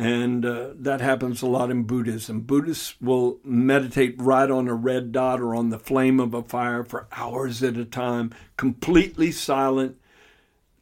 And 0.00 0.46
uh, 0.46 0.70
that 0.76 1.02
happens 1.02 1.42
a 1.42 1.46
lot 1.46 1.70
in 1.70 1.82
Buddhism. 1.82 2.40
Buddhists 2.40 2.98
will 3.02 3.38
meditate 3.44 4.14
right 4.18 4.50
on 4.50 4.66
a 4.66 4.72
red 4.72 5.12
dot 5.12 5.42
or 5.42 5.54
on 5.54 5.68
the 5.68 5.78
flame 5.78 6.18
of 6.18 6.32
a 6.32 6.42
fire 6.42 6.82
for 6.82 7.06
hours 7.12 7.62
at 7.62 7.76
a 7.76 7.84
time, 7.84 8.32
completely 8.56 9.30
silent, 9.30 9.98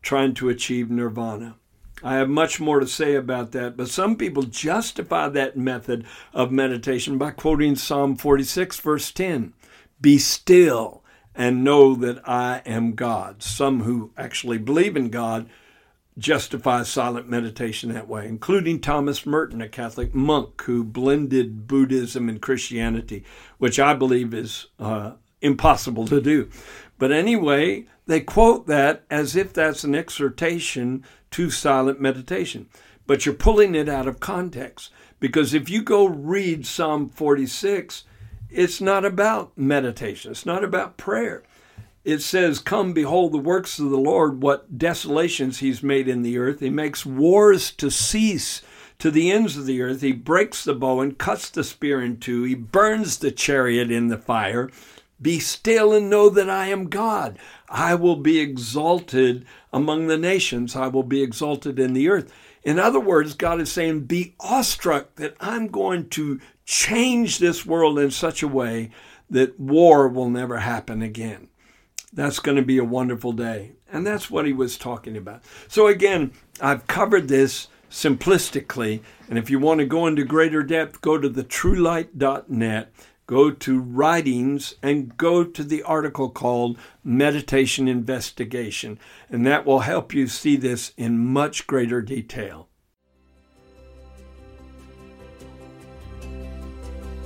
trying 0.03 0.35
to 0.35 0.49
achieve 0.49 0.89
nirvana. 0.89 1.57
I 2.01 2.15
have 2.15 2.29
much 2.29 2.61
more 2.61 2.79
to 2.79 2.87
say 2.87 3.17
about 3.17 3.51
that, 3.51 3.77
but 3.77 3.89
some 3.89 4.15
people 4.15 4.45
justify 4.45 5.29
that 5.31 5.57
method 5.57 6.07
of 6.33 6.53
meditation 6.53 7.19
by 7.19 7.33
quoting 7.33 7.75
Psalm 7.75 8.15
46, 8.15 8.79
verse 8.79 9.11
10 9.11 9.53
Be 10.01 10.19
still 10.19 11.03
and 11.35 11.65
know 11.65 11.97
that 11.97 12.21
I 12.25 12.63
am 12.65 12.93
God. 12.93 13.43
Some 13.43 13.81
who 13.81 14.13
actually 14.17 14.59
believe 14.59 14.97
in 14.97 15.09
God 15.09 15.51
justify 16.19 16.83
silent 16.83 17.29
meditation 17.29 17.93
that 17.93 18.09
way, 18.09 18.27
including 18.27 18.81
Thomas 18.81 19.25
Merton, 19.25 19.63
a 19.63 19.69
Catholic 19.69 20.15
monk 20.15 20.61
who 20.63 20.83
blended 20.83 21.67
Buddhism 21.67 22.29
and 22.29 22.43
Christianity, 22.43 23.25
which 23.59 23.79
I 23.79 23.95
believe 23.95 24.35
is 24.35 24.67
uh, 24.81 25.13
impossible 25.41 26.07
to 26.09 26.21
do. 26.21 26.51
But 26.99 27.13
anyway, 27.13 27.87
they 28.07 28.21
quote 28.21 28.67
that 28.67 29.05
as 29.11 29.37
if 29.37 29.53
that's 29.53 29.85
an 29.85 29.95
exhortation 29.95 31.05
to 31.31 31.51
silent 31.51 32.01
meditation. 32.01 32.69
But 33.07 33.25
you're 33.25 33.35
pulling 33.35 33.75
it 33.75 33.89
out 33.89 34.09
of 34.09 34.21
context 34.21 34.91
because 35.21 35.55
if 35.55 35.71
you 35.71 35.83
go 35.83 36.07
read 36.07 36.67
Psalm 36.67 37.09
46, 37.09 38.05
it's 38.51 38.81
not 38.81 39.05
about 39.05 39.57
meditation, 39.57 40.33
it's 40.33 40.47
not 40.47 40.65
about 40.65 40.97
prayer. 40.97 41.43
It 42.09 42.23
says, 42.23 42.59
Come, 42.59 42.95
behold 42.95 43.33
the 43.33 43.37
works 43.37 43.79
of 43.79 43.91
the 43.91 43.99
Lord, 43.99 44.43
what 44.43 44.79
desolations 44.79 45.59
he's 45.59 45.83
made 45.83 46.09
in 46.09 46.23
the 46.23 46.39
earth. 46.39 46.61
He 46.61 46.71
makes 46.71 47.05
wars 47.05 47.71
to 47.73 47.91
cease 47.91 48.63
to 48.99 49.11
the 49.11 49.31
ends 49.31 49.59
of 49.59 49.67
the 49.67 49.83
earth. 49.83 50.01
He 50.01 50.13
breaks 50.13 50.65
the 50.65 50.73
bow 50.73 51.03
and 51.03 51.19
cuts 51.19 51.51
the 51.51 51.63
spear 51.63 52.01
in 52.01 52.17
two. 52.17 52.45
He 52.45 52.55
burns 52.55 53.19
the 53.19 53.31
chariot 53.31 53.91
in 53.91 54.09
the 54.09 54.17
fire. 54.17 54.71
Be 55.21 55.39
still 55.39 55.93
and 55.93 56.09
know 56.09 56.31
that 56.31 56.49
I 56.49 56.69
am 56.69 56.89
God. 56.89 57.39
I 57.69 57.95
will 57.95 58.17
be 58.17 58.39
exalted 58.41 59.45
among 59.71 60.07
the 60.07 60.17
nations. 60.17 60.75
I 60.75 60.87
will 60.87 61.03
be 61.03 61.23
exalted 61.23 61.79
in 61.79 61.93
the 61.93 62.09
earth. 62.09 62.33
In 62.63 62.79
other 62.79 63.01
words, 63.01 63.35
God 63.35 63.61
is 63.61 63.71
saying, 63.71 64.05
Be 64.05 64.35
awestruck 64.41 65.17
that 65.17 65.37
I'm 65.41 65.69
going 65.69 66.09
to 66.09 66.41
change 66.65 67.37
this 67.37 67.67
world 67.67 67.99
in 67.99 68.11
such 68.11 68.43
a 68.43 68.49
way 68.49 68.93
that 69.29 69.61
war 69.61 70.09
will 70.09 70.31
never 70.31 70.61
happen 70.61 71.03
again. 71.03 71.49
That's 72.13 72.39
going 72.39 72.57
to 72.57 72.63
be 72.63 72.79
a 72.79 72.85
wonderful 72.85 73.33
day. 73.33 73.73
And 73.93 74.07
that's 74.07 74.31
what 74.31 74.47
he 74.47 74.53
was 74.53 74.79
talking 74.79 75.17
about. 75.17 75.43
So, 75.69 75.87
again, 75.87 76.33
I've 76.61 76.87
covered 76.87 77.29
this 77.29 77.69
simplistically. 77.91 79.01
And 79.29 79.39
if 79.39 79.51
you 79.51 79.59
want 79.59 79.81
to 79.81 79.87
go 79.87 80.07
into 80.07 80.25
greater 80.25 80.63
depth, 80.63 81.01
go 81.01 81.19
to 81.19 81.29
thetruelight.net, 81.29 82.93
go 83.27 83.51
to 83.51 83.81
writings, 83.81 84.75
and 84.83 85.17
go 85.17 85.45
to 85.45 85.65
the 85.65 85.83
article 85.83 86.31
called 86.31 86.79
Meditation 87.05 87.89
Investigation. 87.89 88.99
And 89.31 89.47
that 89.47 89.67
will 89.67 89.81
help 89.81 90.15
you 90.15 90.29
see 90.29 90.57
this 90.57 90.93
in 90.97 91.19
much 91.19 91.67
greater 91.67 92.01
detail. 92.03 92.68